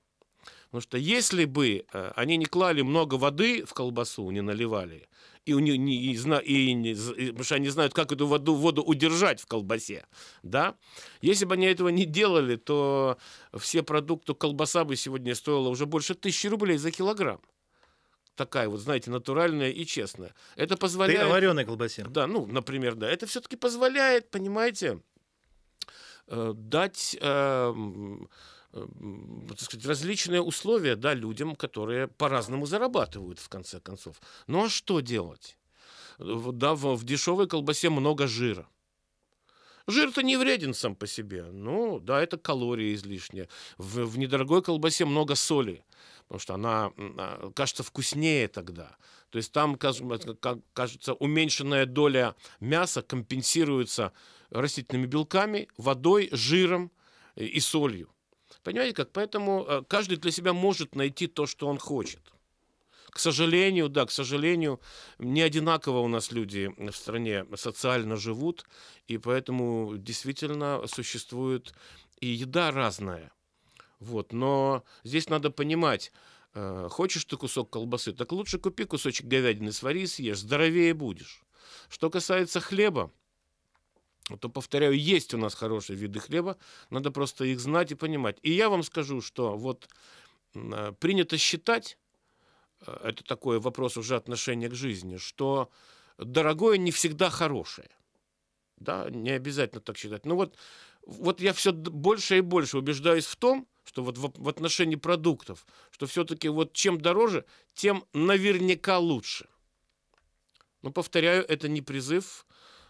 Потому 0.65 0.81
что 0.81 0.97
если 0.97 1.45
бы 1.45 1.85
они 2.15 2.35
не 2.35 2.45
клали 2.45 2.81
много 2.81 3.15
воды 3.15 3.63
в 3.63 3.73
колбасу, 3.73 4.29
не 4.31 4.41
наливали, 4.41 5.07
и, 5.45 5.53
у 5.53 5.59
них, 5.59 5.77
не, 5.77 5.95
и, 5.95 6.13
и, 6.13 6.91
и, 6.91 7.27
потому 7.27 7.43
что 7.43 7.55
они 7.55 7.69
знают, 7.69 7.93
как 7.93 8.11
эту 8.11 8.27
воду, 8.27 8.55
воду 8.55 8.81
удержать 8.81 9.41
в 9.41 9.45
колбасе, 9.45 10.05
да, 10.41 10.75
если 11.21 11.45
бы 11.45 11.53
они 11.53 11.65
этого 11.65 11.89
не 11.89 12.05
делали, 12.05 12.55
то 12.55 13.17
все 13.57 13.83
продукты, 13.83 14.33
колбаса 14.33 14.83
бы 14.85 14.95
сегодня 14.95 15.35
стоила 15.35 15.67
уже 15.69 15.85
больше 15.85 16.15
тысячи 16.15 16.47
рублей 16.47 16.77
за 16.77 16.91
килограмм. 16.91 17.41
Такая 18.35 18.69
вот, 18.69 18.79
знаете, 18.79 19.11
натуральная 19.11 19.69
и 19.69 19.85
честная. 19.85 20.33
Это 20.55 20.77
позволяет... 20.77 21.21
Ты 21.21 21.25
о 21.25 21.29
вареной 21.29 21.65
колбасе. 21.65 22.05
Да, 22.05 22.27
ну, 22.27 22.45
например, 22.45 22.95
да. 22.95 23.09
Это 23.09 23.25
все-таки 23.25 23.55
позволяет, 23.55 24.29
понимаете, 24.31 24.99
э, 26.27 26.53
дать 26.55 27.17
э, 27.19 27.73
э, 28.73 28.87
так 29.49 29.59
сказать, 29.61 29.85
различные 29.85 30.41
условия 30.41 30.95
да, 30.95 31.13
людям, 31.13 31.55
которые 31.55 32.07
по-разному 32.07 32.65
зарабатывают, 32.65 33.39
в 33.39 33.49
конце 33.49 33.79
концов. 33.79 34.19
Ну 34.47 34.65
а 34.65 34.69
что 34.69 34.99
делать? 34.99 35.57
Да, 36.19 36.75
в, 36.75 36.95
в 36.95 37.03
дешевой 37.03 37.47
колбасе 37.47 37.89
много 37.89 38.27
жира. 38.27 38.67
Жир-то 39.87 40.23
не 40.23 40.37
вреден 40.37 40.73
сам 40.73 40.95
по 40.95 41.07
себе. 41.07 41.43
Ну, 41.51 41.99
да, 41.99 42.21
это 42.21 42.37
калории 42.37 42.93
излишние. 42.93 43.49
В, 43.77 44.05
в 44.05 44.17
недорогой 44.17 44.61
колбасе 44.61 45.03
много 45.03 45.35
соли, 45.35 45.83
потому 46.33 46.41
что 46.41 46.53
она 46.55 46.91
а, 46.97 47.51
кажется 47.51 47.83
вкуснее 47.83 48.47
тогда. 48.47 48.97
То 49.29 49.37
есть 49.37 49.51
там, 49.51 49.77
кажется, 49.77 51.13
уменьшенная 51.13 51.85
доля 51.85 52.35
мяса 52.59 53.03
компенсируется 53.03 54.13
растительными 54.49 55.05
белками, 55.05 55.67
водой, 55.77 56.29
жиром 56.31 56.91
и 57.35 57.59
солью. 57.59 58.09
Понимаете 58.63 58.95
как? 58.95 59.11
Поэтому 59.11 59.63
э, 59.67 59.83
каждый 59.87 60.17
для 60.17 60.31
себя 60.31 60.53
может 60.53 60.95
найти 60.95 61.27
то, 61.27 61.45
что 61.45 61.67
он 61.67 61.77
хочет. 61.77 62.21
К 63.11 63.19
сожалению, 63.19 63.89
да, 63.89 64.07
к 64.07 64.11
сожалению, 64.11 64.79
не 65.19 65.41
одинаково 65.43 65.99
у 65.99 66.07
нас 66.07 66.31
люди 66.31 66.73
в 66.77 66.95
стране 66.95 67.45
социально 67.55 68.15
живут, 68.15 68.65
и 69.07 69.19
поэтому 69.19 69.97
действительно 69.97 70.81
существует 70.87 71.75
и 72.19 72.27
еда 72.27 72.71
разная. 72.71 73.31
Вот, 74.03 74.33
но 74.33 74.83
здесь 75.03 75.29
надо 75.29 75.49
понимать, 75.49 76.11
э, 76.53 76.87
хочешь 76.89 77.25
ты 77.25 77.37
кусок 77.37 77.69
колбасы, 77.69 78.13
так 78.13 78.31
лучше 78.31 78.59
купи 78.59 78.85
кусочек 78.85 79.27
говядины, 79.27 79.71
свари 79.71 80.03
и 80.03 80.07
съешь, 80.07 80.39
здоровее 80.39 80.93
будешь. 80.93 81.43
Что 81.89 82.09
касается 82.09 82.59
хлеба, 82.59 83.11
то, 84.39 84.49
повторяю, 84.49 84.97
есть 84.97 85.33
у 85.33 85.37
нас 85.37 85.53
хорошие 85.53 85.97
виды 85.97 86.19
хлеба, 86.19 86.57
надо 86.89 87.11
просто 87.11 87.45
их 87.45 87.59
знать 87.59 87.91
и 87.91 87.95
понимать. 87.95 88.37
И 88.41 88.51
я 88.51 88.69
вам 88.69 88.83
скажу, 88.83 89.21
что 89.21 89.57
вот 89.57 89.87
э, 90.53 90.93
принято 90.99 91.37
считать, 91.37 91.97
Э, 92.85 92.99
это 93.03 93.23
такой 93.23 93.59
вопрос 93.59 93.97
уже 93.97 94.15
отношения 94.15 94.69
к 94.69 94.75
жизни, 94.75 95.17
что 95.17 95.69
дорогое 96.17 96.77
не 96.77 96.91
всегда 96.91 97.29
хорошее. 97.29 97.89
Да, 98.77 99.09
не 99.09 99.31
обязательно 99.31 99.81
так 99.81 99.97
считать. 99.97 100.25
Но 100.25 100.35
вот, 100.35 100.57
вот 101.05 101.39
я 101.39 101.53
все 101.53 101.71
больше 101.71 102.39
и 102.39 102.41
больше 102.41 102.77
убеждаюсь 102.77 103.25
в 103.25 103.35
том, 103.35 103.67
что 103.83 104.03
вот 104.03 104.17
в, 104.17 104.31
в 104.35 104.49
отношении 104.49 104.95
продуктов, 104.95 105.65
что 105.91 106.05
все-таки 106.05 106.49
вот 106.49 106.73
чем 106.73 106.99
дороже, 106.99 107.45
тем 107.73 108.05
наверняка 108.13 108.99
лучше. 108.99 109.47
Но 110.81 110.91
повторяю, 110.91 111.45
это 111.47 111.69
не 111.69 111.81
призыв, 111.81 112.45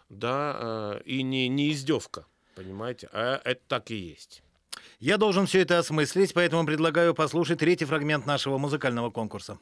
да, 0.09 0.57
э, 0.59 1.01
и 1.05 1.23
не, 1.23 1.47
не 1.47 1.71
издевка, 1.71 2.25
понимаете, 2.55 3.09
а 3.11 3.41
это 3.43 3.61
так 3.67 3.91
и 3.91 3.95
есть. 3.95 4.43
Я 4.99 5.17
должен 5.17 5.45
все 5.45 5.61
это 5.61 5.79
осмыслить, 5.79 6.33
поэтому 6.33 6.65
предлагаю 6.65 7.13
послушать 7.13 7.59
третий 7.59 7.85
фрагмент 7.85 8.25
нашего 8.25 8.57
музыкального 8.57 9.11
конкурса. 9.11 9.59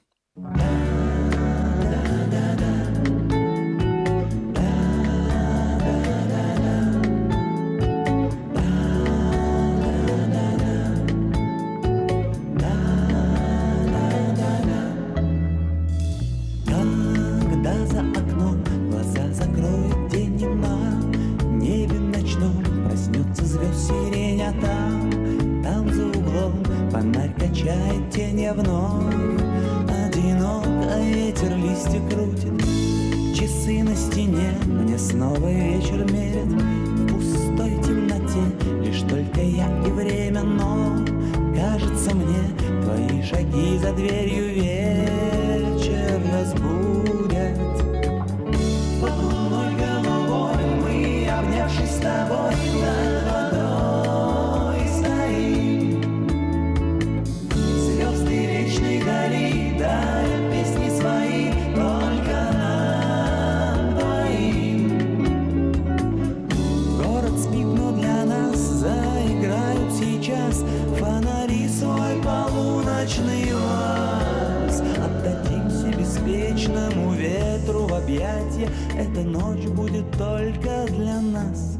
Беспечному 76.61 77.13
ветру 77.13 77.87
в 77.87 77.93
объятия, 77.93 78.69
эта 78.95 79.21
ночь 79.21 79.65
будет 79.67 80.09
только 80.11 80.85
для 80.89 81.19
нас. 81.21 81.79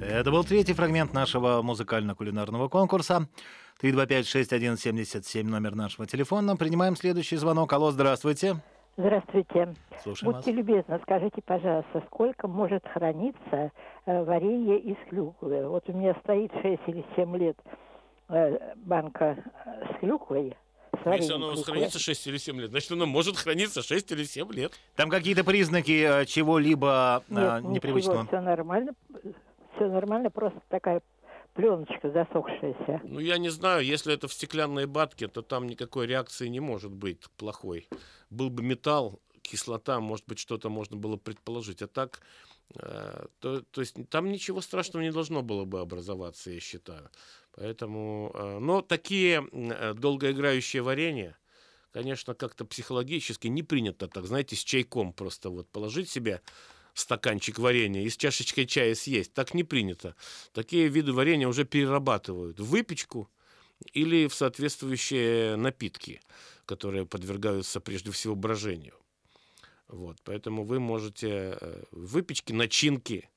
Это 0.00 0.30
был 0.30 0.42
третий 0.42 0.72
фрагмент 0.72 1.12
нашего 1.12 1.60
музыкально-кулинарного 1.62 2.68
конкурса. 2.68 3.28
325-6177 3.82 5.44
номер 5.44 5.74
нашего 5.74 6.06
телефона. 6.06 6.56
Принимаем 6.56 6.96
следующий 6.96 7.36
звонок. 7.36 7.72
Алло, 7.72 7.90
здравствуйте. 7.90 8.56
Здравствуйте. 8.96 9.74
Слушаем 10.02 10.32
Будьте 10.32 10.50
вас. 10.50 10.58
любезны, 10.58 10.98
скажите, 11.02 11.40
пожалуйста, 11.44 12.02
сколько 12.06 12.48
может 12.48 12.84
храниться 12.88 13.70
э, 14.06 14.24
варенье 14.24 14.80
из 14.80 14.96
клюквы? 15.08 15.68
Вот 15.68 15.84
у 15.88 15.92
меня 15.92 16.16
стоит 16.24 16.50
6 16.62 16.80
или 16.88 17.04
7 17.14 17.36
лет 17.36 17.56
э, 18.28 18.74
банка 18.76 19.36
э, 19.36 19.94
с 19.94 20.00
клюквой. 20.00 20.56
Если 21.06 21.32
оно 21.32 21.48
у 21.48 21.50
вас 21.50 21.64
хранится 21.64 21.98
6 21.98 22.26
или 22.26 22.38
7 22.38 22.60
лет, 22.60 22.70
значит, 22.70 22.92
оно 22.92 23.06
может 23.06 23.36
храниться 23.36 23.82
6 23.82 24.12
или 24.12 24.24
7 24.24 24.52
лет. 24.52 24.72
Там 24.96 25.10
какие-то 25.10 25.44
признаки 25.44 26.22
э, 26.22 26.26
чего-либо 26.26 27.24
э, 27.28 27.34
Нет, 27.34 27.64
непривычного? 27.64 28.26
все 28.26 28.40
нормально. 28.40 28.94
Все 29.76 29.88
нормально, 29.88 30.30
просто 30.30 30.60
такая 30.68 31.02
пленочка 31.54 32.10
засохшаяся. 32.10 33.00
Ну, 33.04 33.18
я 33.20 33.38
не 33.38 33.48
знаю, 33.48 33.84
если 33.84 34.14
это 34.14 34.28
в 34.28 34.32
стеклянной 34.32 34.86
батке, 34.86 35.28
то 35.28 35.42
там 35.42 35.66
никакой 35.66 36.06
реакции 36.06 36.48
не 36.48 36.60
может 36.60 36.92
быть 36.92 37.28
плохой. 37.36 37.88
Был 38.30 38.50
бы 38.50 38.62
металл, 38.62 39.20
кислота, 39.42 40.00
может 40.00 40.26
быть, 40.26 40.38
что-то 40.38 40.68
можно 40.68 40.96
было 40.96 41.16
предположить. 41.16 41.82
А 41.82 41.86
так, 41.86 42.20
э, 42.74 43.26
то, 43.40 43.62
то 43.62 43.80
есть 43.80 43.96
там 44.10 44.30
ничего 44.30 44.60
страшного 44.60 45.02
не 45.02 45.10
должно 45.10 45.42
было 45.42 45.64
бы 45.64 45.80
образоваться, 45.80 46.50
я 46.50 46.60
считаю. 46.60 47.10
Поэтому, 47.58 48.30
э, 48.34 48.58
но 48.60 48.82
такие 48.82 49.44
э, 49.50 49.94
долгоиграющие 49.94 50.80
варенья, 50.80 51.36
конечно, 51.90 52.34
как-то 52.34 52.64
психологически 52.64 53.48
не 53.48 53.64
принято 53.64 54.06
так, 54.06 54.26
знаете, 54.26 54.54
с 54.54 54.60
чайком 54.60 55.12
просто 55.12 55.50
вот 55.50 55.68
положить 55.68 56.08
себе 56.08 56.40
стаканчик 56.94 57.58
варенья 57.58 58.02
и 58.02 58.10
с 58.10 58.16
чашечкой 58.16 58.66
чая 58.66 58.94
съесть. 58.94 59.34
Так 59.34 59.54
не 59.54 59.64
принято. 59.64 60.14
Такие 60.52 60.86
виды 60.86 61.12
варенья 61.12 61.48
уже 61.48 61.64
перерабатывают 61.64 62.60
в 62.60 62.64
выпечку 62.64 63.28
или 63.92 64.28
в 64.28 64.34
соответствующие 64.34 65.56
напитки, 65.56 66.20
которые 66.64 67.06
подвергаются 67.06 67.80
прежде 67.80 68.12
всего 68.12 68.36
брожению. 68.36 68.94
Вот, 69.88 70.18
поэтому 70.22 70.62
вы 70.62 70.78
можете 70.78 71.58
э, 71.60 71.84
выпечки, 71.90 72.52
начинки 72.52 73.28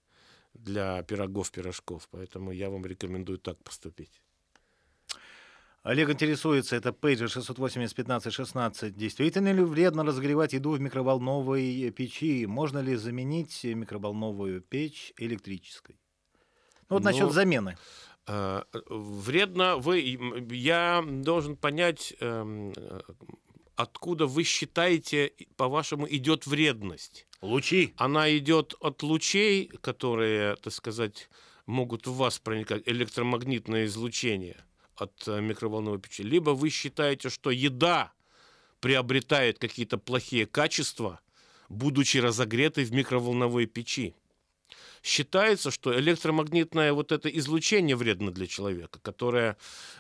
для 0.54 1.04
пирогов, 1.04 1.52
пирожков. 1.52 2.08
Поэтому 2.12 2.52
я 2.52 2.70
вам 2.70 2.86
рекомендую 2.86 3.38
так 3.40 3.58
поступить. 3.64 4.22
Олег 5.84 6.10
интересуется, 6.12 6.76
это 6.76 6.94
пейджер 6.94 7.28
680-15-16. 7.28 8.92
Действительно 8.92 9.52
ли 9.52 9.64
вредно 9.64 10.04
разогревать 10.04 10.54
еду 10.54 10.72
в 10.72 10.80
микроволновой 10.80 11.90
печи? 11.90 12.46
Можно 12.46 12.80
ли 12.80 12.96
заменить 12.96 13.64
микроволновую 13.64 14.62
печь 14.62 15.12
электрической? 15.18 16.00
Ну, 16.90 16.98
вот 16.98 17.04
насчет 17.04 17.24
Ну, 17.24 17.30
замены. 17.32 17.78
э, 18.28 18.62
Вредно 18.90 19.78
вы... 19.78 20.02
Я 20.52 21.04
должен 21.08 21.56
понять, 21.58 22.14
эм, 22.20 22.74
откуда 23.82 24.28
вы 24.28 24.44
считаете, 24.44 25.34
по-вашему, 25.58 26.08
идет 26.10 26.46
вредность. 26.48 27.28
Лучи. 27.42 27.94
Она 27.98 28.36
идет 28.38 28.76
от 28.80 29.04
лучей, 29.04 29.68
которые, 29.82 30.56
так 30.58 30.74
сказать, 30.74 31.30
могут 31.66 32.08
в 32.08 32.16
вас 32.16 32.40
проникать, 32.40 32.84
электромагнитное 32.86 33.86
излучение 33.86 34.64
от 34.96 35.28
э, 35.28 35.42
микроволновой 35.42 36.00
печи. 36.00 36.22
Либо 36.24 36.52
вы 36.52 36.70
считаете, 36.70 37.30
что 37.30 37.50
еда 37.50 38.12
приобретает 38.80 39.58
какие-то 39.58 39.98
плохие 39.98 40.46
качества, 40.46 41.20
будучи 41.70 42.18
разогретой 42.18 42.84
в 42.84 42.94
микроволновой 42.94 43.66
печи. 43.66 44.16
Считается, 45.04 45.72
что 45.72 45.98
электромагнитное 46.00 46.94
вот 46.94 47.12
это 47.12 47.28
излучение 47.28 47.96
вредно 47.96 48.32
для 48.32 48.46
человека, 48.46 49.00
которое 49.02 49.58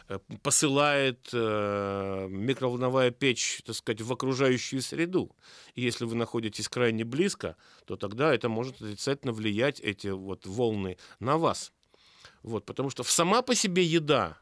э, 0.07 0.19
посылает 0.43 1.29
э, 1.33 2.27
микроволновая 2.29 3.09
печь, 3.09 3.61
так 3.65 3.75
сказать, 3.75 4.01
в 4.01 4.13
окружающую 4.13 4.79
среду. 4.83 5.35
И 5.73 5.81
если 5.81 6.05
вы 6.05 6.15
находитесь 6.15 6.69
крайне 6.69 7.03
близко, 7.03 7.55
то 7.85 7.95
тогда 7.95 8.31
это 8.31 8.47
может 8.47 8.75
отрицательно 8.75 9.33
влиять, 9.33 9.79
эти 9.79 10.07
вот 10.07 10.45
волны, 10.45 10.97
на 11.19 11.37
вас. 11.37 11.71
Вот, 12.43 12.65
потому 12.65 12.91
что 12.91 13.03
сама 13.03 13.41
по 13.41 13.55
себе 13.55 13.83
еда, 13.83 14.37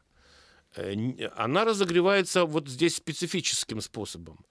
э, 0.76 0.94
она 1.36 1.64
разогревается 1.64 2.44
вот 2.44 2.68
здесь 2.68 2.96
специфическим 2.96 3.80
способом. 3.80 4.44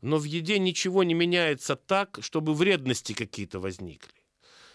Но 0.00 0.18
в 0.18 0.24
еде 0.24 0.60
ничего 0.60 1.02
не 1.02 1.14
меняется 1.14 1.74
так, 1.74 2.18
чтобы 2.20 2.54
вредности 2.54 3.14
какие-то 3.14 3.58
возникли. 3.58 4.12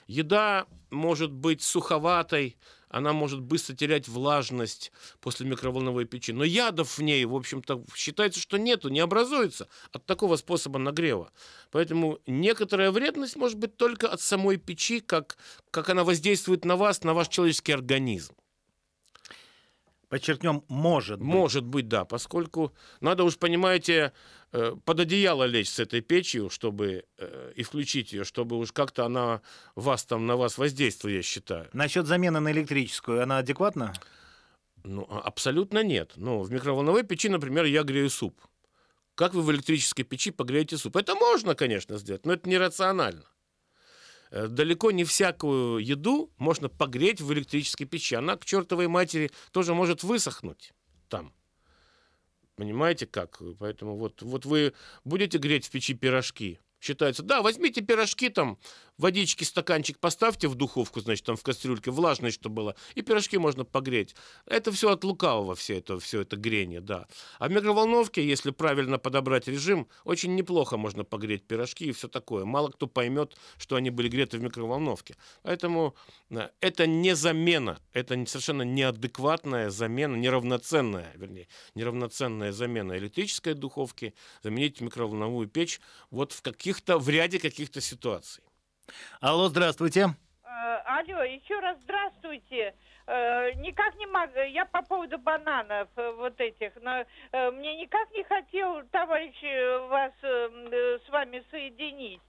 Еда 0.08 0.68
может 0.92 1.32
быть 1.32 1.62
суховатой, 1.62 2.58
она 2.90 3.14
может 3.14 3.40
быстро 3.42 3.74
терять 3.74 4.08
влажность 4.08 4.92
после 5.22 5.48
микроволновой 5.48 6.06
печи. 6.06 6.34
Но 6.34 6.44
ядов 6.44 6.98
в 6.98 7.02
ней, 7.02 7.24
в 7.26 7.34
общем-то, 7.36 7.86
считается, 7.96 8.40
что 8.40 8.58
нету, 8.58 8.90
не 8.90 9.00
образуется 9.00 9.70
от 9.92 10.06
такого 10.06 10.36
способа 10.36 10.78
нагрева. 10.78 11.32
Поэтому 11.72 12.20
некоторая 12.28 12.92
вредность 12.92 13.38
может 13.38 13.58
быть 13.58 13.78
только 13.78 14.10
от 14.10 14.22
самой 14.22 14.58
печи, 14.58 15.00
как, 15.00 15.38
как 15.72 15.90
она 15.90 16.04
воздействует 16.04 16.66
на 16.66 16.76
вас, 16.76 17.04
на 17.04 17.14
ваш 17.14 17.30
человеческий 17.30 17.72
организм. 17.72 18.34
Подчеркнем, 20.12 20.66
может 20.68 21.20
быть. 21.20 21.28
Может 21.28 21.64
быть, 21.64 21.88
да, 21.88 22.04
поскольку 22.04 22.74
надо 23.00 23.24
уж, 23.24 23.38
понимаете, 23.38 24.12
э, 24.52 24.76
под 24.84 25.00
одеяло 25.00 25.46
лечь 25.46 25.70
с 25.70 25.80
этой 25.80 26.02
печью, 26.02 26.50
чтобы 26.50 27.06
э, 27.18 27.54
и 27.56 27.64
включить 27.64 28.12
ее, 28.12 28.26
чтобы 28.26 28.58
уж 28.58 28.74
как-то 28.74 29.06
она 29.06 29.42
вас 29.74 30.04
там 30.04 30.28
на 30.28 30.36
вас 30.36 30.58
воздействует, 30.58 31.16
я 31.16 31.22
считаю. 31.22 31.70
Насчет 31.72 32.08
замены 32.08 32.42
на 32.42 32.52
электрическую, 32.52 33.24
она 33.24 33.38
адекватна? 33.38 33.94
Ну, 34.84 35.08
а, 35.10 35.22
абсолютно 35.22 35.82
нет. 35.82 36.12
Ну, 36.18 36.42
в 36.42 36.52
микроволновой 36.52 37.04
печи, 37.04 37.30
например, 37.30 37.64
я 37.64 37.84
грею 37.84 38.10
суп. 38.10 38.38
Как 39.16 39.34
вы 39.34 39.42
в 39.42 39.50
электрической 39.50 40.04
печи 40.04 40.32
погреете 40.32 40.76
суп? 40.76 40.98
Это 40.98 41.16
можно, 41.16 41.56
конечно, 41.56 41.98
сделать, 41.98 42.26
но 42.26 42.34
это 42.34 42.50
нерационально. 42.50 43.24
Э, 44.32 44.48
далеко 44.48 44.92
не 44.92 45.04
всякую 45.04 45.80
еду 45.80 46.32
можно 46.38 46.70
погреть 46.70 47.22
в 47.22 47.32
электрической 47.34 47.86
печи. 47.86 48.16
Она 48.16 48.38
к 48.38 48.46
чертовой 48.46 48.88
матери 48.88 49.30
тоже 49.52 49.74
может 49.74 50.04
высохнуть 50.04 50.72
там. 51.10 51.34
Понимаете 52.56 53.06
как? 53.06 53.42
Поэтому 53.60 53.98
вот, 53.98 54.22
вот 54.22 54.46
вы 54.46 54.74
будете 55.04 55.38
греть 55.38 55.68
в 55.68 55.72
печи 55.72 55.94
пирожки. 55.94 56.60
Считается, 56.80 57.22
да, 57.22 57.44
возьмите 57.44 57.82
пирожки 57.82 58.30
там, 58.30 58.58
водички, 58.98 59.44
стаканчик 59.44 60.00
поставьте 60.00 60.48
в 60.48 60.56
духовку, 60.56 61.00
значит, 61.00 61.26
там 61.26 61.36
в 61.36 61.44
кастрюльке, 61.44 61.92
влажность, 61.92 62.36
чтобы 62.40 62.56
было, 62.56 62.76
и 62.96 63.02
пирожки 63.02 63.38
можно 63.38 63.66
погреть. 63.66 64.16
Это 64.46 64.72
все 64.72 64.92
от 64.92 65.04
лукавого, 65.04 65.56
все 65.56 65.78
это, 65.78 66.00
все 66.00 66.22
это 66.22 66.38
грение, 66.38 66.82
да. 66.82 67.08
А 67.40 67.48
в 67.48 67.52
микроволновке, 67.52 68.26
если 68.26 68.52
правильно 68.52 68.98
подобрать 69.00 69.48
режим, 69.48 69.88
очень 70.04 70.36
неплохо 70.36 70.78
можно 70.78 71.04
погреть 71.04 71.44
пирожки 71.44 71.86
и 71.86 71.92
все 71.92 72.08
такое. 72.08 72.46
Мало 72.46 72.70
кто 72.70 72.88
поймет, 72.88 73.36
что 73.58 73.76
они 73.76 73.90
были 73.90 74.08
греты 74.08 74.38
в 74.38 74.42
микроволновке. 74.42 75.16
Поэтому 75.44 75.96
э, 76.30 76.50
это 76.60 76.88
не 76.88 77.16
замена, 77.16 77.80
это 77.94 78.14
совершенно 78.26 78.64
неадекватная 78.64 79.70
замена, 79.70 80.16
неравноценная, 80.16 81.12
вернее, 81.16 81.48
неравноценная 81.76 82.52
замена 82.52 82.98
электрической 82.98 83.54
духовки, 83.54 84.14
заменить 84.44 84.82
микроволновую 84.82 85.48
печь 85.48 85.82
вот 86.10 86.32
в 86.32 86.42
каких-то, 86.42 87.00
в 87.00 87.10
ряде 87.10 87.40
каких-то 87.40 87.82
ситуаций. 87.82 88.44
Алло, 89.20 89.48
здравствуйте. 89.48 90.10
Э, 90.44 90.78
алло, 90.86 91.24
еще 91.24 91.60
раз 91.60 91.78
здравствуйте. 91.82 92.76
Э, 93.08 93.52
никак 93.54 93.96
не 93.96 94.06
могу, 94.06 94.40
я 94.40 94.66
по 94.66 94.82
поводу 94.82 95.18
бананов 95.18 95.88
э, 95.96 96.12
вот 96.12 96.40
этих, 96.40 96.72
но 96.82 97.04
мне 97.52 97.82
никак 97.82 98.12
не 98.12 98.24
хотел, 98.24 98.84
товарищ, 98.92 99.36
вас 99.90 100.12
с 100.22 101.10
вами 101.10 101.44
соединить. 101.50 102.22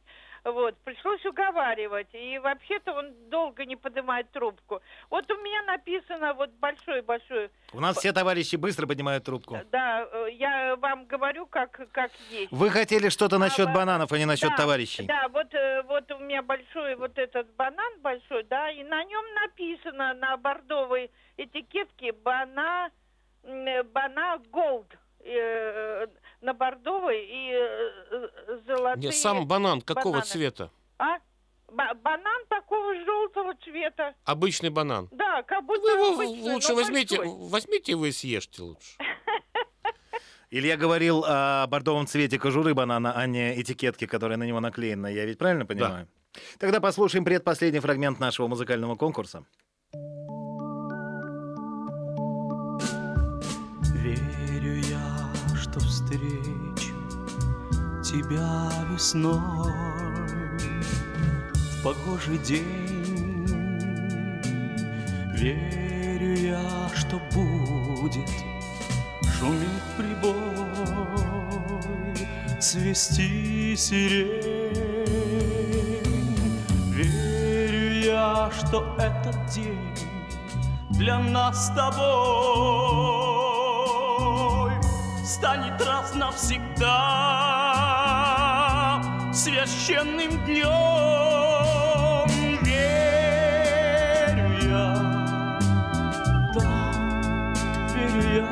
Вот, 0.45 0.76
пришлось 0.78 1.24
уговаривать. 1.24 2.09
И 2.12 2.38
вообще-то 2.38 2.93
он 2.93 3.12
долго 3.30 3.64
не 3.64 3.76
поднимает 3.76 4.28
трубку. 4.32 4.80
Вот 5.09 5.30
у 5.30 5.36
меня 5.36 5.62
написано 5.62 6.34
вот 6.34 6.51
большой-большой... 6.55 7.51
У 7.72 7.80
нас 7.80 7.97
все 7.97 8.12
товарищи 8.12 8.57
быстро 8.57 8.88
поднимают 8.88 9.24
трубку. 9.24 9.61
Да, 9.70 10.05
э, 10.11 10.32
я 10.32 10.74
вам 10.76 11.07
говорю, 11.07 11.47
как, 11.47 11.88
как 11.93 12.11
есть. 12.30 12.51
Вы 12.51 12.70
хотели 12.70 13.09
что-то 13.09 13.38
насчет 13.38 13.68
А, 13.68 13.72
бананов, 13.72 14.11
а 14.11 14.18
не 14.18 14.24
насчет 14.24 14.51
да, 14.51 14.57
товарищей. 14.57 15.05
Да, 15.05 15.28
вот, 15.28 15.55
э, 15.55 15.82
вот 15.82 16.11
у 16.11 16.18
меня 16.18 16.43
большой 16.43 16.97
вот 16.97 17.16
этот 17.18 17.49
банан 17.55 18.01
большой, 18.01 18.43
да, 18.45 18.68
и 18.70 18.82
на 18.82 19.05
нем 19.05 19.24
написано 19.34 20.14
на 20.14 20.36
бордовой 20.36 21.12
этикетке 21.36 22.12
бана, 22.12 22.90
э, 23.45 23.82
бана 23.84 24.38
голд. 24.51 24.88
На 26.43 26.53
бордовой 26.55 27.24
и 27.24 27.53
э, 27.53 27.90
э, 28.11 28.59
золотые... 28.66 29.07
Не, 29.07 29.12
сам 29.12 29.47
банан 29.47 29.80
какого 29.80 30.14
бананы. 30.14 30.26
цвета? 30.26 30.70
А? 30.99 31.18
Ба- 31.68 31.95
банан 31.95 32.45
такого 32.49 32.95
желтого 32.95 33.55
цвета. 33.64 34.14
Обычный 34.24 34.70
банан. 34.70 35.09
Да, 35.12 35.43
как 35.43 35.64
будто 35.64 35.80
Вы 35.80 35.88
его 35.90 36.14
обычный, 36.14 36.53
лучше 36.53 36.68
но 36.70 36.74
возьмите, 36.74 37.16
большой. 37.16 37.49
возьмите 37.49 37.93
его 37.93 38.07
и 38.07 38.12
съешьте 38.12 38.62
лучше. 38.62 38.97
Илья 40.51 40.76
говорил 40.76 41.24
о 41.26 41.66
бордовом 41.68 42.07
цвете 42.07 42.38
кожуры 42.38 42.74
банана, 42.74 43.12
а 43.16 43.26
не 43.26 43.59
этикетки, 43.59 44.07
которая 44.07 44.36
на 44.36 44.45
него 44.45 44.61
наклеена. 44.61 45.07
Я 45.07 45.24
ведь 45.24 45.38
правильно 45.38 45.64
понимаю? 45.64 46.09
Тогда 46.59 46.80
послушаем 46.80 47.24
предпоследний 47.24 47.80
фрагмент 47.80 48.20
нашего 48.20 48.49
музыкального 48.49 48.97
конкурса. 48.97 49.47
Верю 53.95 54.74
я, 54.88 55.01
что 55.73 55.81
встречу 55.81 56.93
тебя 58.05 58.70
весной 58.91 59.73
в 61.55 61.83
погожий 61.83 62.37
день. 62.39 63.47
Верю 65.35 66.35
я, 66.37 66.91
что 66.95 67.18
будет 67.33 68.29
шуметь 69.39 69.89
прибой, 69.97 70.37
свести 72.61 73.75
сирень. 73.75 74.43
Верю 76.93 78.05
я, 78.05 78.51
что 78.51 78.95
этот 78.99 79.47
день 79.47 79.97
для 80.91 81.18
нас 81.18 81.68
с 81.68 81.75
тобой 81.75 83.32
станет 85.33 85.80
раз 85.80 86.14
навсегда 86.14 86.91
священным 89.33 90.45
днем. 90.45 90.68
Верю 92.62 94.49
я, 94.62 94.87
да, 96.55 96.66
верю 97.95 98.22
я, 98.35 98.49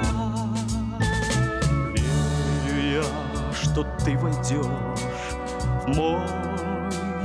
верю 2.65 2.81
я, 3.03 3.09
что 3.53 3.81
ты 4.03 4.17
войдешь 4.17 5.05
в 5.85 5.87
мой 5.89 6.27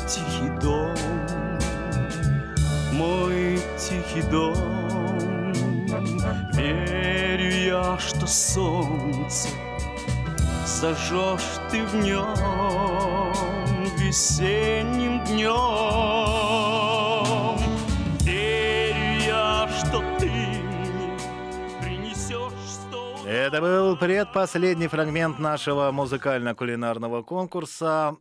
тихий 0.06 0.52
дом, 0.60 0.96
мой 2.92 3.62
тихий 3.78 4.24
дом. 4.30 4.85
Я, 8.26 8.28
что 8.28 8.28
солнце 8.28 9.50
зажжешь 10.66 11.60
ты 11.70 11.86
в 11.86 11.96
нем 11.96 12.34
весенним 13.98 15.24
днем. 15.26 15.56
Верю 18.22 19.24
я, 19.26 19.70
что 19.80 20.04
ты 20.20 20.32
Это 23.28 23.60
был 23.60 23.98
предпоследний 23.98 24.88
фрагмент 24.88 25.40
нашего 25.40 25.92
музыкально-кулинарного 25.92 27.24
конкурса. 27.24 28.18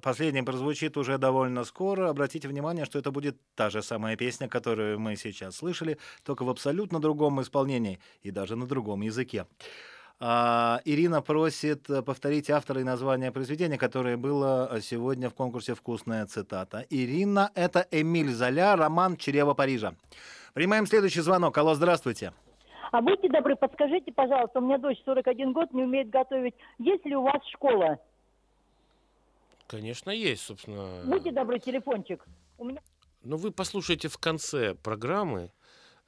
Последний 0.00 0.42
прозвучит 0.42 0.96
уже 0.96 1.18
довольно 1.18 1.64
скоро. 1.64 2.08
Обратите 2.08 2.48
внимание, 2.48 2.86
что 2.86 2.98
это 2.98 3.10
будет 3.10 3.36
та 3.54 3.68
же 3.68 3.82
самая 3.82 4.16
песня, 4.16 4.48
которую 4.48 4.98
мы 4.98 5.16
сейчас 5.16 5.56
слышали, 5.56 5.98
только 6.24 6.44
в 6.44 6.50
абсолютно 6.50 6.98
другом 6.98 7.40
исполнении 7.42 8.00
и 8.22 8.30
даже 8.30 8.56
на 8.56 8.66
другом 8.66 9.02
языке. 9.02 9.46
А, 10.18 10.80
Ирина 10.84 11.20
просит 11.20 11.90
э, 11.90 12.00
повторить 12.00 12.48
автора 12.48 12.80
и 12.80 12.84
название 12.84 13.32
произведения, 13.32 13.76
которое 13.76 14.16
было 14.16 14.78
сегодня 14.80 15.28
в 15.28 15.34
конкурсе 15.34 15.74
«Вкусная 15.74 16.26
цитата». 16.26 16.86
Ирина— 16.90 17.50
это 17.54 17.86
Эмиль 17.90 18.32
Золя, 18.32 18.76
роман 18.76 19.16
«Чрево 19.16 19.54
Парижа». 19.54 19.94
Принимаем 20.54 20.86
следующий 20.86 21.22
звонок. 21.22 21.58
Алло, 21.58 21.74
здравствуйте. 21.74 22.32
А 22.92 23.00
будьте 23.00 23.28
добры, 23.28 23.56
подскажите, 23.56 24.12
пожалуйста, 24.12 24.60
у 24.60 24.62
меня 24.62 24.78
дочь 24.78 25.02
41 25.04 25.52
год, 25.52 25.72
не 25.72 25.82
умеет 25.82 26.10
готовить. 26.10 26.54
Есть 26.78 27.04
ли 27.04 27.16
у 27.16 27.22
вас 27.22 27.42
школа? 27.52 27.98
Конечно, 29.72 30.10
есть, 30.10 30.42
собственно. 30.42 31.02
Будьте 31.06 31.32
добры, 31.32 31.58
телефончик. 31.58 32.26
У 32.58 32.64
меня... 32.66 32.82
Ну, 33.22 33.38
вы 33.38 33.50
послушайте 33.52 34.08
в 34.08 34.18
конце 34.18 34.74
программы. 34.74 35.50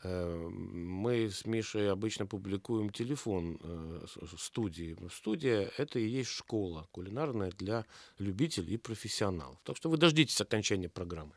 э, 0.03 0.49
Мы 0.49 1.31
с 1.31 1.47
Мишей 1.47 1.91
обычно 1.91 2.27
публикуем 2.27 2.91
телефон 2.91 3.59
э, 3.63 4.05
студии. 4.37 4.95
Студия– 5.11 5.71
это 5.79 5.99
и 5.99 6.07
есть 6.07 6.29
школа 6.31 6.87
кулинарная 6.93 7.53
для 7.53 7.87
любителей 8.19 8.75
и 8.75 8.77
профессионалов. 8.77 9.57
Так 9.65 9.79
что 9.79 9.89
вы 9.89 9.97
дождитесь 9.97 10.39
окончания 10.43 10.91
программы. 10.91 11.33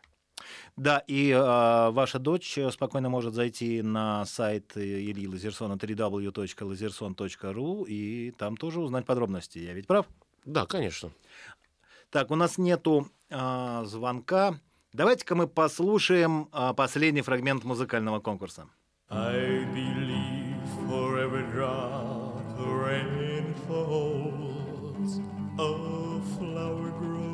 Да, 0.75 0.99
и 1.07 1.29
э, 1.31 1.89
ваша 1.91 2.19
дочь 2.19 2.59
спокойно 2.71 3.07
может 3.09 3.33
зайти 3.35 3.81
на 3.81 4.25
сайт 4.25 4.75
э, 4.75 4.81
Ильи 4.81 5.27
Лазерсона 5.29 5.75
www.lazerson.ru 5.77 7.87
и 7.87 8.31
там 8.31 8.57
тоже 8.57 8.81
узнать 8.81 9.05
подробности. 9.05 9.59
Я 9.59 9.71
ведь 9.73 9.87
прав? 9.87 10.05
Да, 10.43 10.65
конечно. 10.65 11.11
Так, 12.09 12.31
у 12.31 12.35
нас 12.35 12.57
нету 12.57 13.07
а, 13.29 13.83
звонка. 13.85 14.55
Давайте-ка 14.93 15.35
мы 15.35 15.47
послушаем 15.47 16.47
а, 16.53 16.73
последний 16.73 17.21
фрагмент 17.21 17.65
музыкального 17.65 18.19
конкурса. 18.19 18.67
I 19.09 19.65
believe 19.73 20.57
for 20.87 21.17
every 21.19 21.43
drop 21.53 22.41
rain 22.59 23.53
falls, 23.67 25.19
a 25.57 26.21
flower 26.35 26.91
grows. 26.99 27.27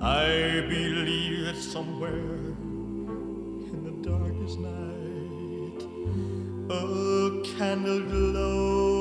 I 0.00 0.60
believe 0.68 1.44
that 1.46 1.56
somewhere 1.56 2.54
in 3.72 3.84
the 3.84 3.92
darkest 4.08 4.58
night, 4.58 5.82
a 6.70 7.42
candle 7.58 8.00
glows. 8.00 8.91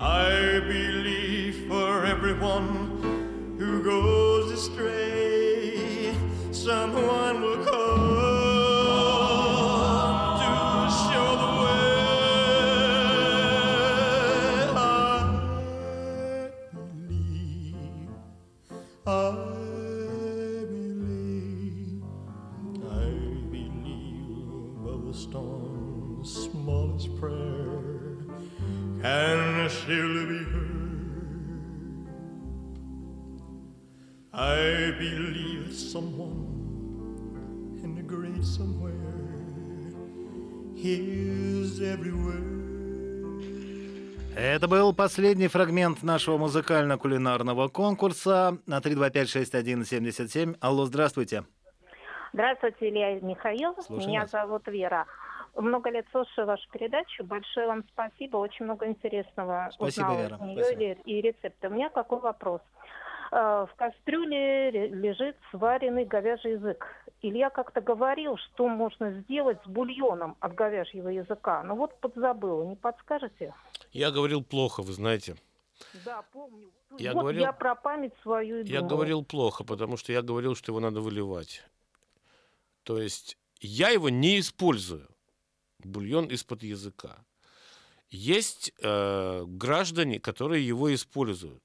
I 0.00 0.60
believe 0.66 1.68
for 1.68 2.04
everyone 2.04 3.56
who 3.58 3.82
goes 3.82 4.50
astray, 4.50 6.14
someone 6.50 7.40
will 7.40 7.64
come. 7.64 8.34
call. 25.34 26.24
smallest 26.24 27.14
prayer. 27.16 27.63
Can 29.04 29.68
still 29.68 30.26
be 30.32 30.40
heard. 30.52 32.08
I 34.32 34.92
believe 34.98 35.74
someone 35.74 36.40
in 37.84 37.94
the 37.94 38.02
great 38.02 38.42
somewhere 38.42 38.92
hears 40.74 41.80
every 41.82 42.12
word. 42.12 42.52
Это 44.36 44.66
был 44.66 44.92
последний 44.94 45.48
фрагмент 45.48 46.02
нашего 46.02 46.38
музыкально-кулинарного 46.38 47.68
конкурса 47.68 48.58
на 48.66 48.78
3256177. 48.78 50.56
Алло, 50.60 50.86
здравствуйте. 50.86 51.44
Здравствуйте, 52.32 52.88
Илья 52.88 53.20
Михаил. 53.20 53.76
Слушаем 53.80 54.08
Меня 54.08 54.22
вас. 54.22 54.30
зовут 54.30 54.66
Вера. 54.66 55.06
Много 55.56 55.90
лет 55.90 56.06
слушаю 56.10 56.46
вашу 56.46 56.68
передачу. 56.70 57.24
Большое 57.24 57.66
вам 57.68 57.84
спасибо. 57.92 58.38
Очень 58.38 58.64
много 58.64 58.86
интересного 58.86 59.70
Спасибо, 59.72 60.04
узнала 60.06 60.22
Вера. 60.22 60.36
из 60.36 60.40
нее 60.42 60.64
Спасибо. 60.64 60.82
и, 61.04 61.20
рецепты. 61.20 61.68
У 61.68 61.70
меня 61.70 61.90
какой 61.90 62.18
вопрос? 62.20 62.60
Э, 63.30 63.66
В 63.70 63.74
кастрюле 63.76 64.70
лежит 64.88 65.36
сваренный 65.50 66.04
говяжий 66.04 66.52
язык. 66.52 66.84
Илья 67.22 67.50
как-то 67.50 67.80
говорил, 67.80 68.36
что 68.36 68.68
можно 68.68 69.12
сделать 69.22 69.58
с 69.64 69.66
бульоном 69.68 70.36
от 70.40 70.54
говяжьего 70.54 71.08
языка. 71.08 71.62
Ну 71.62 71.76
вот 71.76 71.98
подзабыла. 72.00 72.64
Не 72.64 72.76
подскажете? 72.76 73.54
Я 73.92 74.10
говорил 74.10 74.42
плохо, 74.42 74.82
вы 74.82 74.92
знаете. 74.92 75.36
Да, 76.04 76.22
помню. 76.32 76.70
Я 76.98 77.12
вот 77.12 77.20
говорил- 77.22 77.42
я 77.42 77.52
про 77.52 77.74
память 77.74 78.12
свою 78.22 78.60
и 78.60 78.66
Я 78.66 78.82
говорил 78.82 79.24
плохо, 79.24 79.64
потому 79.64 79.96
что 79.96 80.12
я 80.12 80.22
говорил, 80.22 80.54
что 80.56 80.72
его 80.72 80.80
надо 80.80 81.00
выливать. 81.00 81.64
То 82.82 82.98
есть 82.98 83.38
я 83.60 83.88
его 83.90 84.08
не 84.08 84.38
использую. 84.40 85.08
Бульон 85.86 86.26
из-под 86.26 86.62
языка. 86.62 87.24
Есть 88.10 88.72
э, 88.82 89.44
граждане, 89.46 90.20
которые 90.20 90.66
его 90.66 90.94
используют. 90.94 91.62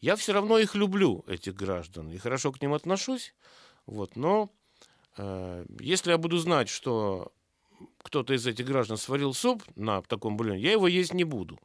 Я 0.00 0.16
все 0.16 0.32
равно 0.32 0.58
их 0.58 0.74
люблю, 0.74 1.24
этих 1.26 1.54
граждан, 1.54 2.10
и 2.10 2.18
хорошо 2.18 2.52
к 2.52 2.60
ним 2.60 2.74
отношусь. 2.74 3.34
Вот, 3.86 4.16
но 4.16 4.50
э, 5.16 5.64
если 5.80 6.10
я 6.10 6.18
буду 6.18 6.38
знать, 6.38 6.68
что 6.68 7.32
кто-то 8.02 8.34
из 8.34 8.46
этих 8.46 8.66
граждан 8.66 8.96
сварил 8.96 9.32
суп 9.32 9.62
на 9.76 10.02
таком 10.02 10.36
бульоне, 10.36 10.60
я 10.60 10.72
его 10.72 10.88
есть 10.88 11.14
не 11.14 11.24
буду. 11.24 11.58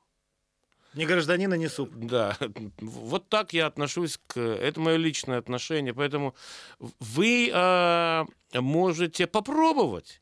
Ни 0.96 1.06
гражданина, 1.06 1.54
ни 1.54 1.68
суп. 1.68 1.92
Да, 1.94 2.38
вот 2.80 3.30
так 3.30 3.54
я 3.54 3.68
отношусь 3.68 4.20
к... 4.28 4.40
Это 4.40 4.80
мое 4.80 4.98
личное 4.98 5.38
отношение, 5.38 5.94
поэтому 5.94 6.34
вы 7.00 7.52
а, 7.54 8.26
можете 8.54 9.28
попробовать. 9.28 10.20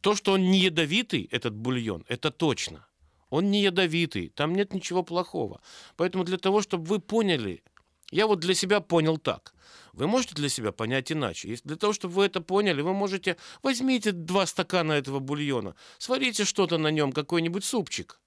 То, 0.00 0.14
что 0.14 0.32
он 0.32 0.50
не 0.50 0.58
ядовитый, 0.60 1.28
этот 1.30 1.54
бульон, 1.54 2.04
это 2.08 2.30
точно. 2.30 2.86
Он 3.30 3.50
не 3.50 3.62
ядовитый, 3.62 4.28
там 4.28 4.54
нет 4.54 4.74
ничего 4.74 5.02
плохого. 5.02 5.60
Поэтому 5.96 6.24
для 6.24 6.38
того, 6.38 6.62
чтобы 6.62 6.84
вы 6.84 7.00
поняли, 7.00 7.62
я 8.10 8.26
вот 8.26 8.40
для 8.40 8.54
себя 8.54 8.80
понял 8.80 9.18
так. 9.18 9.54
Вы 9.92 10.06
можете 10.06 10.34
для 10.34 10.48
себя 10.48 10.72
понять 10.72 11.10
иначе. 11.12 11.48
Если 11.48 11.68
для 11.68 11.76
того, 11.76 11.92
чтобы 11.92 12.14
вы 12.14 12.26
это 12.26 12.40
поняли, 12.40 12.82
вы 12.82 12.94
можете... 12.94 13.36
Возьмите 13.62 14.12
два 14.12 14.46
стакана 14.46 14.92
этого 14.92 15.18
бульона, 15.18 15.74
сварите 15.98 16.44
что-то 16.44 16.78
на 16.78 16.90
нем, 16.90 17.12
какой-нибудь 17.12 17.64
супчик. 17.64 18.20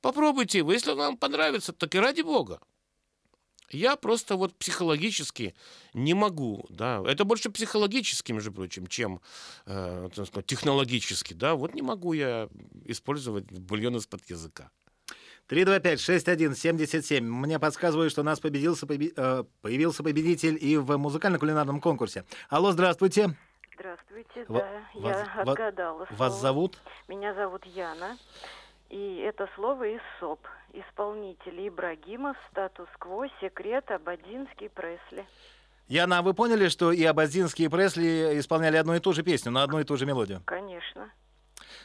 Попробуйте 0.00 0.58
его. 0.58 0.72
Если 0.72 0.90
он 0.90 0.98
вам 0.98 1.16
понравится, 1.16 1.72
так 1.72 1.94
и 1.94 1.98
ради 1.98 2.22
бога. 2.22 2.60
Я 3.70 3.96
просто 3.96 4.36
вот 4.36 4.54
психологически 4.58 5.54
не 5.94 6.14
могу, 6.14 6.66
да, 6.70 7.02
это 7.06 7.24
больше 7.24 7.50
психологически, 7.50 8.32
между 8.32 8.52
прочим, 8.52 8.86
чем 8.86 9.20
э, 9.66 10.08
сказать, 10.12 10.46
технологически, 10.46 11.34
да, 11.34 11.54
вот 11.54 11.74
не 11.74 11.82
могу 11.82 12.12
я 12.12 12.48
использовать 12.84 13.44
бульон 13.50 13.96
из-под 13.96 14.28
языка. 14.28 14.70
325-6177. 15.48 17.20
Мне 17.22 17.58
подсказывают, 17.58 18.12
что 18.12 18.20
у 18.20 18.24
нас 18.24 18.38
победился, 18.40 18.86
побе- 18.86 19.12
э, 19.16 19.44
появился 19.62 20.02
победитель 20.02 20.56
и 20.60 20.76
в 20.76 20.96
музыкально-кулинарном 20.96 21.80
конкурсе. 21.80 22.24
Алло, 22.48 22.70
здравствуйте. 22.72 23.36
Здравствуйте, 23.74 24.44
Ва- 24.48 24.58
да, 24.58 25.00
вас- 25.00 25.16
я 25.34 25.42
отгадала. 25.42 25.98
Вас 26.10 26.32
слово. 26.32 26.40
зовут? 26.40 26.78
Меня 27.08 27.34
зовут 27.34 27.64
Яна. 27.66 28.16
И 28.90 29.18
это 29.18 29.48
слово 29.54 29.84
из 29.94 30.00
СОП. 30.18 30.40
Исполнители 30.72 31.68
Ибрагимов, 31.68 32.36
статус-кво, 32.50 33.28
секрет, 33.40 33.88
Абадинский, 33.90 34.68
Пресли. 34.68 35.24
Яна, 35.88 36.18
а 36.18 36.22
вы 36.22 36.34
поняли, 36.34 36.68
что 36.68 36.92
и 36.92 37.02
Абадзинский, 37.04 37.64
и 37.64 37.68
Пресли 37.68 38.38
исполняли 38.38 38.76
одну 38.76 38.94
и 38.94 39.00
ту 39.00 39.12
же 39.12 39.22
песню 39.22 39.50
на 39.52 39.62
одну 39.62 39.80
и 39.80 39.84
ту 39.84 39.96
же 39.96 40.06
мелодию? 40.06 40.42
Конечно. 40.44 41.10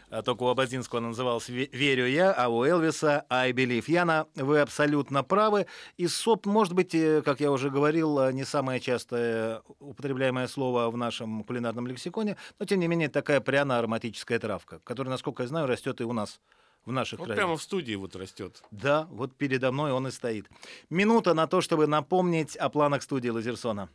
А 0.09 0.21
Только 0.23 0.43
у 0.43 0.47
Абадзинского 0.47 0.99
она 0.99 1.09
называлась 1.09 1.49
«Ве- 1.49 1.69
«Верю 1.71 2.07
я», 2.07 2.31
а 2.31 2.47
у 2.47 2.63
Элвиса 2.63 3.25
«I 3.29 3.51
believe». 3.51 3.85
Яна, 3.87 4.27
вы 4.35 4.59
абсолютно 4.59 5.23
правы. 5.23 5.67
И 5.97 6.07
СОП, 6.07 6.45
может 6.47 6.73
быть, 6.73 6.95
э, 6.95 7.21
как 7.23 7.39
я 7.39 7.51
уже 7.51 7.69
говорил, 7.69 8.19
э, 8.19 8.33
не 8.33 8.45
самое 8.45 8.79
частое 8.79 9.61
употребляемое 9.79 10.47
слово 10.47 10.89
в 10.89 10.97
нашем 10.97 11.43
кулинарном 11.43 11.87
лексиконе, 11.87 12.37
но, 12.59 12.65
тем 12.65 12.79
не 12.79 12.87
менее, 12.87 13.09
такая 13.09 13.41
пряно-ароматическая 13.41 14.39
травка, 14.39 14.79
которая, 14.83 15.11
насколько 15.11 15.43
я 15.43 15.47
знаю, 15.49 15.67
растет 15.67 16.01
и 16.01 16.03
у 16.03 16.13
нас 16.13 16.39
в 16.85 16.91
наших 16.91 17.19
Вот 17.19 17.25
краях. 17.25 17.37
прямо 17.39 17.57
в 17.57 17.61
студии 17.63 17.95
вот 17.95 18.15
растет. 18.15 18.63
Да, 18.71 19.07
вот 19.11 19.35
передо 19.35 19.71
мной 19.71 19.91
он 19.91 20.07
и 20.07 20.11
стоит. 20.11 20.47
Минута 20.89 21.33
на 21.33 21.47
то, 21.47 21.61
чтобы 21.61 21.87
напомнить 21.87 22.55
о 22.55 22.69
планах 22.69 23.01
студии 23.03 23.29
Лазерсона. 23.29 23.89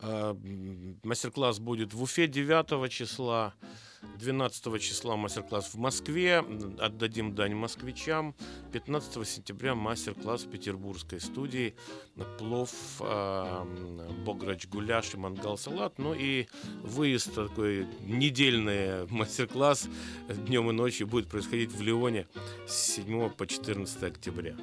А, 0.00 0.36
Мастер-класс 1.02 1.60
будет 1.60 1.94
в 1.94 2.02
Уфе 2.02 2.26
9 2.26 2.90
числа, 2.90 3.54
12 4.18 4.80
числа 4.80 5.16
мастер-класс 5.16 5.72
в 5.72 5.78
Москве, 5.78 6.44
отдадим 6.78 7.34
дань 7.34 7.54
москвичам, 7.54 8.34
15 8.72 9.26
сентября 9.26 9.74
мастер-класс 9.74 10.44
в 10.44 10.50
петербургской 10.50 11.20
студии, 11.20 11.74
плов, 12.38 12.70
а, 13.00 13.64
бограч 14.24 14.66
гуляш 14.66 15.14
и 15.14 15.16
мангал-салат, 15.16 15.98
ну 15.98 16.14
и 16.14 16.46
выезд 16.82 17.34
такой 17.34 17.86
недельный 18.00 19.06
мастер-класс 19.08 19.88
днем 20.28 20.70
и 20.70 20.72
ночью 20.72 21.06
будет 21.06 21.28
происходить 21.28 21.72
в 21.72 21.80
Лионе 21.80 22.26
с 22.66 22.94
7 22.94 23.30
по 23.30 23.46
14 23.46 24.02
октября. 24.02 24.56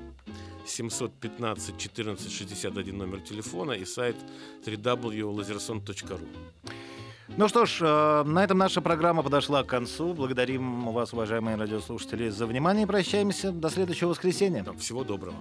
715 0.66 1.78
14 1.78 2.32
61 2.32 2.98
номер 2.98 3.20
телефона 3.22 3.72
и 3.72 3.86
сайт 3.86 4.16
www.laserson.ru. 5.22 6.28
Ну 7.38 7.48
что 7.48 7.66
ж, 7.66 7.82
э, 7.82 8.24
на 8.26 8.44
этом 8.44 8.58
наша 8.58 8.82
программа 8.82 9.24
подошла 9.24 9.64
к 9.64 9.68
концу. 9.68 10.14
Благодарим 10.14 10.92
вас, 10.92 11.14
уважаемые 11.14 11.56
радиослушатели, 11.56 12.30
за 12.30 12.46
внимание 12.46 12.84
и 12.84 12.86
прощаемся 12.86 13.52
до 13.52 13.70
следующего 13.70 14.10
воскресенья. 14.10 14.66
Всего 14.78 15.04
доброго. 15.04 15.38